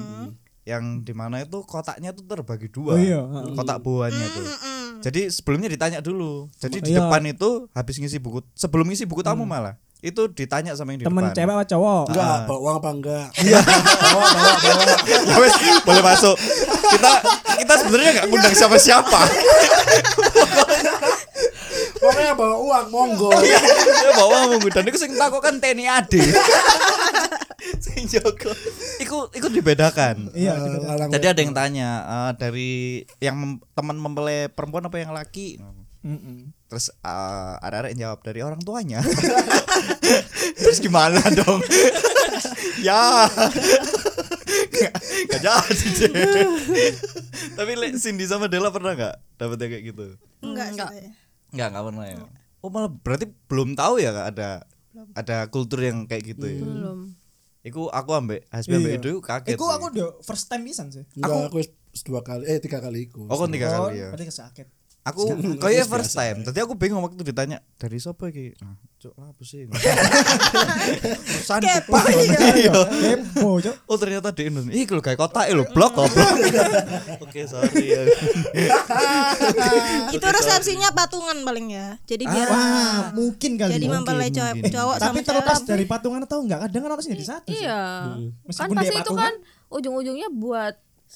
yang 0.67 1.02
di 1.02 1.13
mana 1.17 1.41
itu 1.41 1.65
kotaknya 1.65 2.13
tuh 2.13 2.25
terbagi 2.25 2.69
dua. 2.69 2.93
Oh 2.93 2.99
iya. 2.99 3.21
Kotak 3.58 3.82
bawahnya 3.82 4.25
tuh. 4.34 4.45
Jadi 5.00 5.22
sebelumnya 5.30 5.68
ditanya 5.68 6.00
dulu. 6.00 6.48
Jadi 6.56 6.80
di 6.80 6.92
Iya. 6.92 7.04
depan 7.04 7.24
itu 7.24 7.68
habis 7.72 7.96
ngisi 7.96 8.18
buku, 8.18 8.44
sebelum 8.54 8.86
ngisi 8.86 9.04
buku 9.04 9.20
tamu 9.20 9.44
malah 9.44 9.76
itu 10.00 10.32
ditanya 10.32 10.72
sama 10.74 10.92
yang 10.92 11.04
di 11.04 11.06
Temen 11.06 11.24
depan. 11.26 11.36
cewek 11.36 11.54
apa 11.54 11.66
cowok? 11.66 12.04
enggak 12.08 12.38
bawa 12.48 12.60
uang 12.62 12.76
apa 12.80 12.90
enggak? 12.90 13.26
Iya. 13.38 13.60
bawa 14.06 14.26
bawa 14.26 14.54
bawa. 14.56 14.84
Ya 15.28 15.36
wes, 15.38 15.54
boleh 15.84 16.04
masuk. 16.06 16.36
Kita 16.90 17.12
kita 17.58 17.74
sebenarnya 17.78 18.12
nggak 18.16 18.28
ngundang 18.28 18.56
siapa-siapa. 18.56 19.20
Pokoknya 22.00 22.32
bawa 22.32 22.56
uang 22.58 22.86
monggo. 22.88 23.32
Iya, 23.44 23.60
ya 24.02 24.12
bawa 24.16 24.48
monggo 24.48 24.68
dan 24.70 24.88
iku 24.88 24.96
sing 24.96 25.12
takok 25.14 25.44
kan 25.44 25.60
TNI 25.60 25.86
AD. 25.86 26.14
sing 27.84 28.06
Joko. 28.06 28.52
Iku 29.00 29.17
iku 29.32 29.48
dibedakan. 29.48 30.32
Iya, 30.32 30.54
Eh, 30.56 30.80
lalang 30.80 31.10
Jadi 31.10 31.26
ada 31.26 31.39
yang 31.39 31.54
tanya 31.54 31.89
eh, 32.02 32.32
dari 32.36 32.72
yang 33.19 33.36
mem- 33.36 33.62
teman 33.72 33.95
mempelai 33.95 34.48
perempuan 34.48 34.84
apa 34.84 34.98
yang 34.98 35.12
laki? 35.12 35.60
Mm-mm. 36.00 36.56
Terus 36.65 36.89
eh, 36.91 37.54
ada 37.60 37.88
yang 37.88 38.10
jawab 38.10 38.19
dari 38.22 38.39
orang 38.39 38.60
tuanya. 38.60 39.04
Terus 40.60 40.80
gimana 40.80 41.19
dong? 41.30 41.60
ya. 42.88 43.28
Gak, 44.69 44.93
gak 45.36 45.63
jadi. 45.69 46.48
Tapi 47.54 47.72
Le, 47.76 47.88
Cindy 47.95 48.24
sama 48.24 48.48
Della 48.48 48.72
pernah 48.72 48.95
nggak 48.95 49.15
dapet 49.36 49.58
yang 49.60 49.72
kayak 49.72 49.86
gitu? 49.91 50.06
Enggak, 50.39 50.67
Enggak. 50.72 50.89
sih. 50.95 51.08
Enggak, 51.52 51.67
enggak 51.69 51.86
pernah 51.91 52.06
ya. 52.08 52.17
Oh 52.60 52.69
malah 52.69 52.91
berarti 52.91 53.26
belum 53.48 53.69
tahu 53.74 54.00
ya 54.00 54.12
Kak, 54.12 54.28
ada 54.36 54.50
ada 55.15 55.38
kultur 55.48 55.80
yang 55.80 56.04
kayak 56.06 56.36
gitu 56.36 56.45
ya. 56.45 56.60
belum. 56.60 57.00
Iku 57.69 57.86
aku 57.88 58.12
ambek 58.12 58.49
Hasbi 58.49 58.73
ambek 58.75 58.91
Iya. 58.91 58.99
Edo 58.99 59.12
kaget. 59.21 59.53
Iku 59.53 59.65
aku 59.69 59.86
udah 59.93 60.08
first 60.25 60.49
time 60.49 60.65
pisan 60.65 60.89
sih. 60.89 61.05
Enggak, 61.13 61.53
aku 61.53 61.62
wis 61.62 61.69
dua 62.01 62.21
kali 62.21 62.43
eh 62.45 62.58
tiga 62.58 62.82
kali 62.82 63.05
iku. 63.05 63.29
Oh, 63.29 63.38
kon 63.38 63.49
tiga 63.49 63.69
Oh, 63.69 63.88
kali 63.88 64.01
ya. 64.01 64.10
Berarti 64.10 64.25
kesakit. 64.25 64.67
Aku 65.00 65.32
kayak 65.58 65.88
first 65.88 66.12
time. 66.12 66.44
Tadi 66.44 66.60
aku 66.60 66.76
bingung 66.76 67.00
waktu 67.00 67.24
ditanya 67.24 67.64
dari 67.80 67.98
siapa 67.98 68.30
iki? 68.30 68.52
Nah, 68.60 68.76
cok 69.00 69.14
apa 69.16 69.42
sih? 69.42 69.64
Pesan 71.40 71.62
Kepo, 71.64 71.96
iya. 71.96 72.40
Iya. 72.68 72.80
Kepo, 72.84 73.64
Cok. 73.64 73.76
Oh 73.88 73.98
ternyata 73.98 74.36
di 74.36 74.52
Indonesia. 74.52 74.76
Ih 74.76 74.84
kalau 74.84 75.00
kayak 75.00 75.18
kota 75.18 75.48
lho 75.50 75.64
blok 75.72 75.92
kok. 75.96 76.12
Oke, 77.24 77.48
sorry 77.48 77.96
ya. 77.96 78.02
Itu 80.12 80.26
resepsinya 80.26 80.92
patungan 80.92 81.48
paling 81.48 81.68
ya. 81.74 81.96
Jadi 82.04 82.24
biar 82.28 82.48
Wah, 82.52 83.16
mungkin 83.16 83.56
kali. 83.56 83.72
jadi 83.80 83.86
mempelai 83.88 84.30
cowok, 84.30 85.00
Tapi 85.00 85.20
terlepas 85.24 85.64
dari 85.64 85.88
patungan 85.88 86.22
atau 86.28 86.44
enggak, 86.44 86.68
kadang 86.68 86.82
kan 86.86 86.92
harus 87.00 87.08
jadi 87.08 87.26
satu. 87.26 87.50
sih. 87.50 87.64
Iya. 87.64 87.82
Kan 88.52 88.70
pasti 88.76 88.96
itu 89.00 89.12
kan 89.16 89.34
ujung-ujungnya 89.70 90.28
buat 90.34 90.76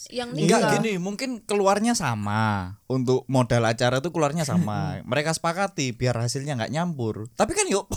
yang 0.10 0.34
Enggak 0.34 0.60
nikah. 0.60 0.72
gini, 0.78 0.98
mungkin 0.98 1.46
keluarnya 1.46 1.94
sama. 1.94 2.76
Untuk 2.90 3.30
modal 3.30 3.62
acara 3.64 4.02
itu 4.02 4.10
keluarnya 4.10 4.42
sama. 4.42 4.98
Mereka 5.10 5.32
sepakati 5.32 5.94
biar 5.94 6.18
hasilnya 6.18 6.58
nggak 6.58 6.74
nyampur. 6.74 7.30
Tapi 7.34 7.54
kan 7.54 7.70
yuk, 7.70 7.86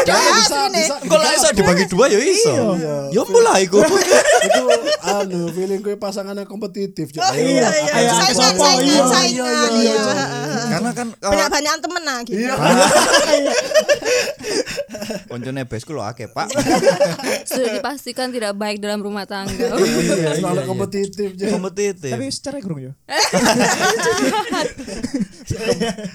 Ya, 0.00 0.16
bisa 0.16 0.66
bisa. 0.66 0.96
kok 0.98 1.14
lah 1.14 1.30
iso 1.30 1.48
dibagi 1.52 1.84
dua 1.86 2.08
ya 2.08 2.18
iso. 2.18 2.74
Iya. 2.74 2.96
Ya 3.12 3.22
mulai 3.22 3.64
iku. 3.64 3.78
itu 3.80 4.62
anu 5.14 5.52
feeling 5.52 5.78
gue 5.80 5.94
pasangannya 5.94 6.42
kompetitif 6.44 7.12
Cuk. 7.12 7.22
Ayo, 7.22 7.38
iya, 7.60 7.68
iya. 7.68 8.10
Saingan, 8.10 8.34
Sopo, 8.34 8.64
saingan, 8.64 9.06
iya, 9.28 9.44
iya, 9.70 9.92
iya. 9.92 10.14
Karena 10.70 10.90
kan 10.90 11.06
Banyak-banyak 11.14 11.72
temen 11.78 12.02
lah 12.02 12.18
gitu. 12.24 12.40
Iya. 12.40 12.54
koncone 15.28 15.62
besku 15.64 15.92
lho 15.92 16.02
akeh, 16.02 16.26
Pak. 16.28 16.48
Sudah 17.46 17.70
dipastikan 17.72 18.30
tidak 18.30 18.54
baik 18.56 18.80
dalam 18.80 19.00
rumah 19.00 19.24
tangga. 19.24 19.74
Iya, 19.76 20.38
selalu 20.38 20.62
kompetitif 20.80 21.28
Cuk. 21.36 21.48
Kompetitif. 21.52 22.12
Tapi 22.16 22.24
secara 22.32 22.56
gerung 22.64 22.80
ya. 22.80 22.92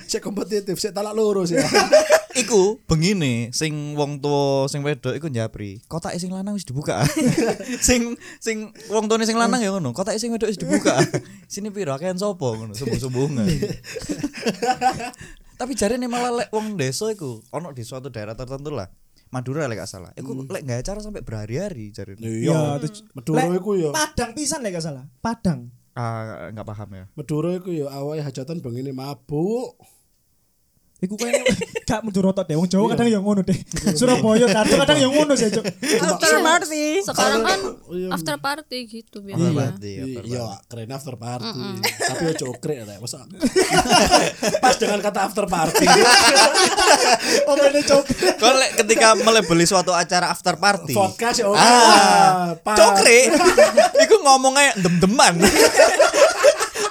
Saya 0.09 0.21
kompetitif, 0.25 0.75
saya 0.81 0.91
talak 0.95 1.13
lurus 1.13 1.53
ya. 1.53 1.61
Iku 2.41 2.83
begini, 2.83 3.53
sing 3.55 3.95
wong 3.95 4.19
tua 4.19 4.67
sing 4.67 4.83
wedok 4.83 5.15
iku 5.15 5.31
njapri. 5.31 5.79
Kotake 5.87 6.19
sing 6.19 6.35
lanang 6.35 6.59
wis 6.59 6.67
dibuka. 6.67 7.07
sing 7.87 8.19
sing 8.43 8.75
wong 8.91 9.07
tuane 9.07 9.23
sing 9.23 9.39
lanang 9.39 9.63
ya 9.63 9.71
ngono, 9.71 9.95
kotake 9.95 10.19
sing 10.19 10.35
wedok 10.35 10.51
wis 10.51 10.59
dibuka. 10.59 10.99
Sini 11.51 11.71
piro 11.71 11.95
akehan 11.95 12.19
sapa 12.19 12.43
ngono, 12.43 12.75
sumbung-sumbungan. 12.75 13.47
Tapi 15.55 15.71
jare 15.79 15.95
nih 15.95 16.11
malah 16.11 16.43
lek 16.43 16.49
wong 16.51 16.75
desa 16.75 17.07
iku 17.07 17.39
ono 17.55 17.71
di 17.71 17.87
suatu 17.87 18.11
daerah 18.11 18.35
tertentu 18.35 18.75
lah. 18.75 18.91
Madura 19.35 19.67
lek 19.67 19.83
gak 19.83 19.91
salah. 19.91 20.11
Iku 20.15 20.47
lek 20.47 20.63
nggak 20.63 20.79
acara 20.79 20.99
sampai 21.03 21.19
berhari-hari 21.19 21.91
jare. 21.91 22.15
Iya, 22.15 22.79
terus- 22.79 23.03
Madura 23.11 23.51
iku 23.51 23.75
ya. 23.75 23.91
Padang 23.91 24.31
pisan 24.31 24.63
lek 24.63 24.79
gak 24.79 24.85
salah. 24.87 25.03
Padang. 25.19 25.67
Ah, 25.91 26.47
enggak 26.47 26.63
paham 26.63 26.89
ya. 26.91 27.05
Madura 27.11 27.51
iku 27.55 27.67
ya 27.67 27.91
awake 27.91 28.23
hajatan 28.23 28.63
begini 28.63 28.95
mabuk. 28.95 29.75
Iku 30.95 31.19
kayaknya 31.19 31.43
gak 31.87 32.01
menjurotot 32.01 32.43
deh. 32.43 32.55
Wong 32.55 32.65
Jawa 32.65 32.87
kadang 32.89 33.07
yang 33.07 33.19
ngono 33.19 33.43
deh. 33.43 33.57
Surabaya 33.91 34.47
Kartu 34.47 34.75
kadang 34.75 34.97
yang 34.97 35.11
ngono 35.11 35.35
sih. 35.35 35.51
After 36.07 36.39
party. 36.39 36.85
Sekarang 37.03 37.41
kan 37.43 37.59
Iya. 37.85 38.09
after 38.11 38.35
party 38.39 38.79
gitu 38.85 39.19
Iya. 39.21 39.27
biasanya. 39.29 39.51
Berarti 39.53 39.89
ya. 39.91 40.05
Iya, 40.23 40.45
keren 40.65 40.89
after 40.89 41.15
party. 41.15 41.61
Tapi 41.83 42.23
ya 42.23 42.33
cokre 42.33 42.73
ya, 42.77 42.95
masa. 42.97 43.27
Pas 44.63 44.75
dengan 44.75 44.99
kata 44.99 45.19
after 45.21 45.45
party. 45.45 45.85
Oh, 47.45 47.55
ini 47.55 47.81
Cok. 47.81 48.03
Kau 48.35 48.51
lek 48.51 48.71
ketika 48.79 49.13
melebeli 49.15 49.63
suatu 49.63 49.91
acara 49.91 50.29
after 50.29 50.55
party. 50.55 50.95
Sih 50.95 51.43
oke. 51.43 51.55
Ah, 51.55 52.55
Pas. 52.57 52.75
cokre. 52.75 53.29
Iku 54.01 54.15
ngomongnya 54.21 54.73
dem-deman. 54.79 55.37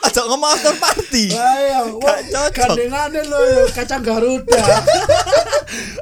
Aja 0.04 0.20
ngomong 0.22 0.50
after 0.50 0.74
party. 0.76 1.32
Ayo, 1.32 1.96
gandengane 2.50 3.20
lo 3.24 3.38
ya 3.40 3.64
kacang 3.72 4.00
Garuda. 4.00 4.62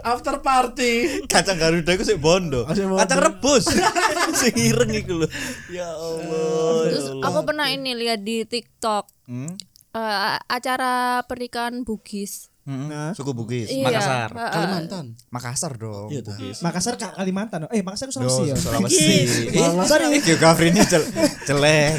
After 0.04 0.36
party. 0.38 1.22
Kacang 1.24 1.56
Garuda 1.56 1.90
iku 1.90 2.04
sik 2.04 2.18
bondo. 2.18 2.66
Oh, 2.66 2.74
sik 2.74 2.84
bondo. 2.84 3.00
Kacang 3.00 3.22
rebus. 3.22 3.64
sing 4.40 4.54
ireng 4.54 4.92
iku 4.92 5.24
lho. 5.24 5.28
Ya 5.70 5.88
Allah. 5.88 6.84
ya 6.84 6.90
Terus 6.90 7.06
Allah. 7.08 7.24
aku 7.24 7.38
pernah 7.42 7.66
ini 7.70 7.96
lihat 7.96 8.20
di 8.20 8.44
TikTok 8.44 9.08
Hmm? 9.22 9.54
eh, 9.94 10.36
acara 10.44 11.22
pernikahan 11.24 11.86
Bugis. 11.86 12.51
Nah. 12.62 13.10
Suku 13.10 13.34
Bugis. 13.34 13.66
Iya. 13.68 13.90
Makassar. 13.90 14.30
Kalimantan. 14.30 15.04
Makassar 15.28 15.72
dong. 15.74 16.08
Iya, 16.08 16.22
tuh. 16.22 16.34
Makassar 16.62 16.94
Ka- 16.94 17.10
Kalimantan. 17.12 17.66
Eh, 17.68 17.82
Makassar 17.82 18.14
Sulawesi 18.14 18.50
ya. 18.50 18.54
Sulawesi. 18.54 19.50
Eh, 19.50 19.70
Sorry. 19.82 20.22
geografinya 20.22 20.86
jel- 20.86 21.10
jelek. 21.42 21.98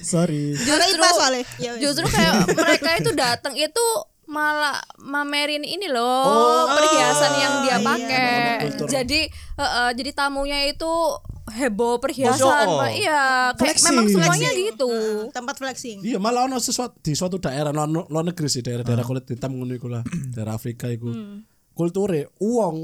Sorry. 0.00 0.56
Justru 0.56 1.04
soalnya. 1.12 1.44
Ya, 1.60 1.76
wes. 1.76 1.80
justru 1.84 2.08
kayak 2.08 2.48
mereka 2.48 2.90
itu 2.96 3.10
datang 3.12 3.52
itu 3.52 3.86
malah 4.24 4.76
mamerin 5.00 5.64
ini 5.64 5.88
loh 5.88 6.04
Oh. 6.24 6.64
perhiasan 6.70 7.32
yang 7.34 7.54
dia 7.64 7.70
iya. 7.70 7.76
pakai. 7.80 8.56
Kultur. 8.68 8.86
Jadi 8.88 9.20
heeh, 9.28 9.90
jadi 9.92 10.10
tamunya 10.12 10.68
itu 10.68 10.92
heboh 11.50 11.96
perhiasan. 11.98 12.66
Pak. 12.66 12.90
Iya, 12.92 13.20
kayak 13.52 13.56
Flexing. 13.58 13.86
memang 13.90 14.06
semuanya 14.08 14.32
Flexing. 14.44 14.66
gitu. 14.66 14.88
Heeh, 14.88 15.20
tempat 15.30 15.54
flexing. 15.56 15.98
Iya 16.02 16.18
malah 16.18 16.44
ono 16.44 16.56
sesuatu 16.56 16.94
di 16.98 17.12
suatu 17.12 17.36
daerah 17.36 17.70
luar, 17.70 17.86
luar 18.04 18.24
negeri 18.24 18.46
sih 18.46 18.60
daerah-daerah 18.60 19.02
kulit 19.02 19.24
hitam 19.24 19.52
ngono 19.52 19.72
iku 19.72 19.88
lah 19.88 20.02
daerah 20.30 20.54
Afrika 20.54 20.86
iku 20.86 21.10
kulture 21.72 22.32
uang 22.38 22.76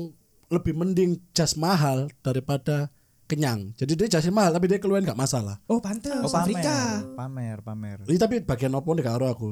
lebih 0.47 0.73
mending 0.73 1.11
jas 1.31 1.55
mahal 1.55 2.07
daripada 2.21 2.93
kenyang 3.25 3.73
jadi 3.75 3.93
dia 3.97 4.09
jasnya 4.13 4.31
mahal 4.31 4.53
tapi 4.53 4.67
dia 4.67 4.77
keluar 4.77 5.01
nggak 5.01 5.17
masalah 5.17 5.57
Oh, 5.65 5.81
pantes 5.81 6.13
Oh, 6.15 6.29
Afrika. 6.29 7.03
pamer. 7.11 7.59
Pamer, 7.59 7.59
pamer. 7.61 7.99
Iya 8.05 8.21
tapi 8.21 8.39
bagian 8.41 8.71
apa 8.71 8.85
nih 8.87 9.03
karo 9.03 9.27
aku 9.27 9.51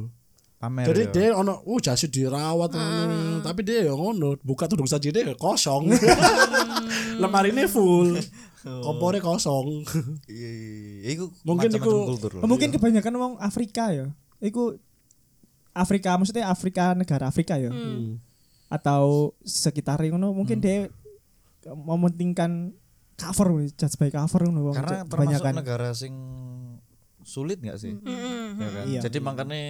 Pamer. 0.62 0.86
jadi 0.86 1.02
yo. 1.02 1.10
dia 1.10 1.28
ono 1.34 1.58
uh 1.66 1.78
jasnya 1.82 2.06
dirawat 2.06 2.70
ngono. 2.70 3.42
tapi 3.42 3.66
dia 3.66 3.90
ya 3.90 3.98
ngono 3.98 4.38
buka 4.46 4.70
tudung 4.70 4.86
saja 4.86 5.10
dia 5.10 5.26
ya 5.26 5.34
kosong 5.34 5.90
lemari 7.22 7.50
ini 7.50 7.66
full 7.66 8.14
kompornya 8.62 9.18
kosong 9.18 9.82
Iya, 10.30 10.50
iya, 10.54 10.70
iya. 11.02 11.18
Iku 11.18 11.24
Mungkin 11.42 11.70
iku-. 11.74 12.14
Oh, 12.38 12.46
mungkin 12.46 12.70
kebanyakan 12.70 13.12
wong 13.18 13.32
Afrika 13.42 13.90
ya. 13.90 14.06
Iku 14.38 14.78
Afrika 15.74 16.14
maksudnya 16.14 16.46
Afrika 16.46 16.94
negara 16.94 17.26
Afrika 17.26 17.58
ya. 17.58 17.74
Atau 18.70 19.34
sekitar 19.42 19.98
ngono 19.98 20.30
mungkin 20.30 20.62
dia 20.62 20.86
mementingkan 21.66 22.70
cover 23.18 23.66
judge 23.74 23.98
by 23.98 24.14
cover 24.14 24.46
ngono 24.46 24.70
wong 24.70 24.76
Karena 24.78 25.02
termasuk 25.02 25.10
kebanyakan. 25.10 25.52
negara 25.58 25.88
sing 25.90 26.14
sulit 27.26 27.58
nggak 27.58 27.78
sih? 27.82 27.98
Ya 27.98 28.68
kan? 28.70 28.84
Iya. 28.86 29.00
Jadi 29.10 29.18
makanya 29.18 29.62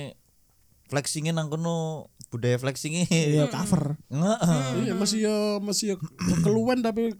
flexingin 0.92 1.32
nang 1.32 1.48
kono 1.48 2.06
budaya 2.28 2.60
flexingin. 2.60 3.08
Iya 3.08 3.48
cover. 3.48 3.96
Heeh. 4.12 4.62
iya 4.84 4.92
masih 4.92 5.18
ya 5.24 5.36
masih 5.64 5.86
ya 5.92 5.96
keluhan 6.44 6.84
tapi 6.84 7.16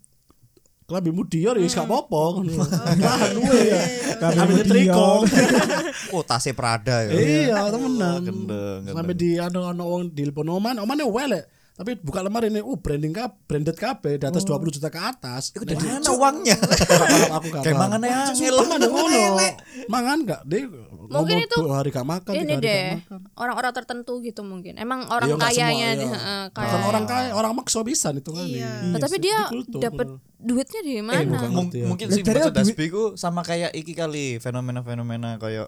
lebih 0.92 1.12
mudior 1.16 1.56
ya 1.56 1.64
gak 1.64 1.88
apa-apa 1.88 2.20
ngono. 2.36 2.52
Lahan 3.00 3.30
luwe 3.32 3.58
ya. 3.64 3.80
Kami 4.20 4.36
Ambil 4.36 4.56
mudior. 4.60 4.68
triko. 4.68 5.10
Oh, 6.12 6.20
tasnya 6.20 6.52
Prada 6.52 7.08
ya. 7.08 7.12
Iya, 7.12 7.72
temenan. 7.72 8.20
Sampai 8.84 9.16
di 9.16 9.40
anu 9.40 9.64
anu 9.64 9.88
wong 9.88 10.02
di 10.12 10.28
oman, 10.28 10.76
oman 10.76 11.00
ya 11.00 11.08
welek. 11.08 11.44
Tapi 11.82 11.98
buka 11.98 12.22
lemari 12.22 12.46
ini, 12.46 12.62
uh 12.62 12.78
branding 12.78 13.10
kap, 13.10 13.42
branded 13.42 13.74
kabeh 13.74 14.14
di 14.14 14.22
atas 14.22 14.46
20 14.46 14.70
juta 14.70 14.86
ke 14.86 14.96
atas. 14.96 15.50
Iku 15.50 15.66
dari 15.66 15.82
mana 15.82 16.14
uangnya? 16.14 16.54
aku 17.34 17.46
gak 17.50 17.62
Kayak 17.66 17.74
mangan 17.76 18.00
ya 18.00 18.18
ngono. 18.30 19.18
Mangan 19.90 20.18
gak 20.22 20.40
deh. 20.46 20.62
Mungkin 21.10 21.42
itu 21.42 21.58
hari 21.66 21.90
gak 21.90 22.06
makan, 22.06 22.32
Ini 22.32 22.54
deh, 22.56 22.86
makan. 23.02 23.18
orang-orang 23.34 23.72
tertentu 23.74 24.22
gitu 24.22 24.40
mungkin. 24.40 24.78
Emang 24.78 25.10
orang 25.10 25.26
Iya, 25.26 25.34
semua, 25.34 25.48
kayanya 25.50 25.88
iya. 25.92 26.08
Bukan 26.48 26.82
orang 26.86 27.04
kaya, 27.04 27.28
orang 27.34 27.52
makso 27.52 27.82
bisa 27.82 28.14
nih 28.14 28.22
tuh 28.22 28.38
Iya. 28.38 28.86
Nah, 28.86 29.02
tapi 29.02 29.18
dia 29.18 29.50
dapat 29.74 30.06
duitnya 30.38 30.80
di 30.80 30.92
Eh, 30.94 31.02
mana? 31.02 31.26
bukan. 31.26 31.48
Mung- 31.50 31.66
ngerti 31.66 31.78
ya. 31.78 31.86
mungkin 31.88 32.06
duit- 32.08 32.54
dasbi 32.54 32.86
ku 32.88 33.14
sama 33.14 33.42
kayak 33.42 33.74
iki 33.74 33.92
kali 33.92 34.38
fenomena-fenomena 34.38 35.34
kayak 35.36 35.66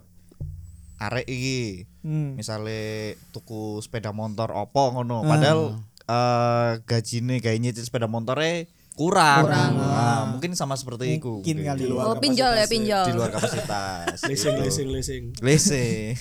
arek 0.97 1.27
iki 1.27 1.91
Hmm. 2.01 2.39
misalnya 2.39 3.13
tuku 3.31 3.81
sepeda 3.81 4.11
motor 4.11 4.53
opo 4.53 4.95
ngono 4.95 5.25
padahal 5.25 5.81
eh 6.05 6.71
gajine 6.83 7.41
nyicil 7.41 7.81
sepeda 7.81 8.05
motornya 8.05 8.69
kurang, 8.95 9.51
Nah, 9.75 10.31
mungkin 10.31 10.55
sama 10.55 10.75
seperti 10.75 11.19
itu 11.19 11.43
Mungkin 11.43 11.57
kali. 11.61 11.91
Oh, 11.91 12.15
pinjol 12.15 12.55
ya, 12.55 12.63
pinjol. 12.65 13.05
di 13.05 13.13
luar 13.13 13.27
kapasitas 13.29 14.23
Leasing, 14.31 14.55
Gitu. 14.55 14.63
leasing, 14.63 14.89
leasing. 14.89 15.23
leasing 15.43 16.15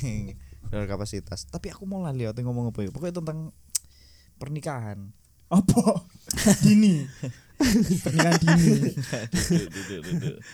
di 0.63 0.71
luar 0.71 0.87
kapasitas 0.87 1.45
tapi 1.45 1.69
aku 1.69 1.85
mau 1.85 2.01
lali 2.01 2.23
ate 2.23 2.41
ngomong 2.41 2.73
apa 2.73 2.81
ya 2.81 2.89
pokoknya 2.89 3.21
tentang 3.21 3.53
pernikahan 4.35 5.13
Apa? 5.47 6.01
Dini. 6.65 7.05
Pernikahan 8.03 8.35
dini. 8.41 8.91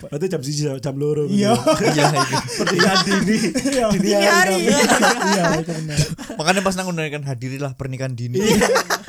Berarti 0.04 0.26
jam 0.28 0.42
siji 0.44 0.62
jam 0.68 0.94
loro. 1.00 1.26
Iya. 1.26 1.56
iya 1.96 2.04
itu 2.12 2.36
Pernikahan 2.60 2.98
dini. 3.06 3.36
Iya. 3.54 3.86
Dini 3.92 4.12
hari. 4.26 4.58
Iya, 5.30 5.44
makanya 6.36 6.60
pas 6.64 6.74
nang 6.76 6.90
kan 6.90 7.22
hadirilah 7.26 7.72
pernikahan 7.74 8.14
dini 8.14 8.38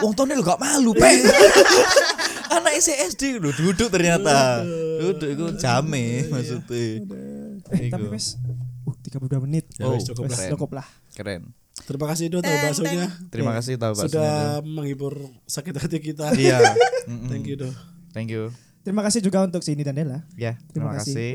wong 0.01 0.13
tuane 0.17 0.33
lo 0.33 0.43
gak 0.43 0.59
malu 0.61 0.91
pe 0.97 1.09
anak 2.55 2.73
SD 2.81 3.39
lo 3.39 3.53
duduk 3.53 3.87
ternyata 3.87 4.65
duduk 4.99 5.27
itu 5.29 5.45
jame 5.61 6.27
maksudnya 6.27 7.01
Eh, 7.71 7.87
tapi 7.87 8.11
wes 8.11 8.35
uh 8.83 8.95
32 8.99 9.47
menit. 9.47 9.63
Ya, 9.79 9.87
wes, 9.87 10.03
cukup 10.03 10.27
lah. 10.27 10.49
cukup 10.51 10.69
lah. 10.75 10.87
keren 11.15 11.55
Terima 11.81 12.05
kasih 12.05 12.27
Do 12.27 12.39
tahu 12.39 12.57
baksonya. 12.61 13.07
terima 13.27 13.51
kasih 13.53 13.73
tahu 13.75 13.93
baksonya 13.93 14.11
Sudah 14.11 14.37
menghibur 14.61 15.13
sakit 15.45 15.73
hati 15.73 15.97
kita. 15.99 16.35
iya. 16.35 16.59
Thank 17.31 17.45
you 17.45 17.57
Do. 17.57 17.69
thank 18.11 18.27
you 18.27 18.51
Terima 18.81 19.01
kasih 19.01 19.19
juga 19.19 19.41
untuk 19.41 19.59
Cindy 19.59 19.81
dan 19.81 19.93
Della. 19.93 20.25
ya 20.33 20.57
Terima 20.67 20.89
terima 20.89 20.91
kasih. 20.95 21.13
kasih 21.13 21.31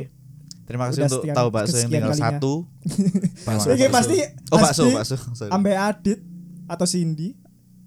terima 0.64 0.84
kasih 0.84 1.00
Udah 1.00 1.08
untuk 1.08 1.22
tahu 1.32 1.48
bakso 1.48 1.76
yang 1.76 1.88
tinggal 1.88 2.10
kalinya. 2.10 2.26
satu 2.32 2.52
Bakso, 3.46 3.66
Oke, 3.70 3.86
pasti 3.88 4.16
oh 4.50 4.58
bakso 4.58 4.84
bakso 4.88 5.16
sorry. 5.32 5.50
Ambe 5.50 5.72
Adit 5.72 6.18
atau 6.66 6.84
Cindy 6.84 7.38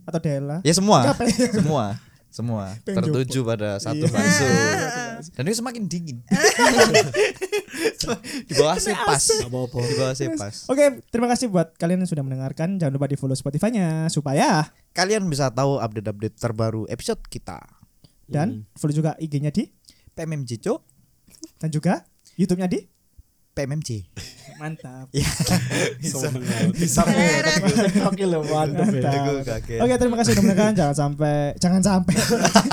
atau 0.03 0.17
Della. 0.17 0.57
ya 0.61 0.71
semua 0.71 1.05
Capek. 1.05 1.53
semua 1.53 1.85
semua. 2.29 2.77
Pengen 2.85 3.09
tertuju 3.09 3.41
pada 3.41 3.81
satu 3.81 4.05
Iya. 4.05 4.13
bakso. 4.13 4.45
Dan 5.35 5.49
ini 5.49 5.55
semakin 5.57 5.83
dingin. 5.89 6.17
Di 8.47 8.53
bawah 8.55 8.77
pas. 8.79 9.23
Gak 9.23 9.51
apa-apa. 9.51 9.79
di 9.83 9.95
bawah 9.99 10.15
pas. 10.39 10.55
Oke, 10.71 10.83
terima 11.11 11.27
kasih 11.27 11.51
buat 11.51 11.75
kalian 11.75 12.05
yang 12.05 12.09
sudah 12.09 12.23
mendengarkan. 12.23 12.79
Jangan 12.79 12.93
lupa 12.95 13.11
di 13.11 13.19
follow 13.19 13.35
Spotify-nya 13.35 14.07
supaya 14.07 14.71
kalian 14.95 15.27
bisa 15.27 15.51
tahu 15.51 15.77
update-update 15.77 16.39
terbaru 16.39 16.87
episode 16.87 17.19
kita. 17.27 17.59
Dan 18.25 18.69
follow 18.77 18.95
juga 18.95 19.11
IG-nya 19.19 19.51
di 19.51 19.67
PMMJ 20.15 20.51
Cok 20.63 20.79
dan 21.59 21.69
juga 21.73 21.93
YouTube-nya 22.37 22.69
di 22.71 22.79
PMMJ 23.57 23.89
Mantap. 24.59 25.07
Bisa. 26.03 26.27
Bisa. 26.75 27.01
Oke 28.11 28.23
lo 28.27 28.43
mantap 28.43 28.91
ya. 28.91 29.39
Oke, 29.79 29.93
terima 29.95 30.15
kasih 30.19 30.35
sudah 30.35 30.43
mendengarkan. 30.43 30.75
Jangan 30.75 30.95
sampai 30.95 31.35
jangan 31.55 31.81
sampai 31.81 32.15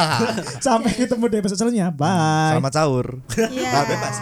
sampai 0.67 0.91
ketemu 0.99 1.25
di 1.31 1.37
episode 1.39 1.59
selanjutnya. 1.63 1.95
Bye. 1.95 2.59
Selamat 2.59 2.73
sahur. 2.75 3.07
Iya. 3.39 3.87
Bebas. 3.87 4.17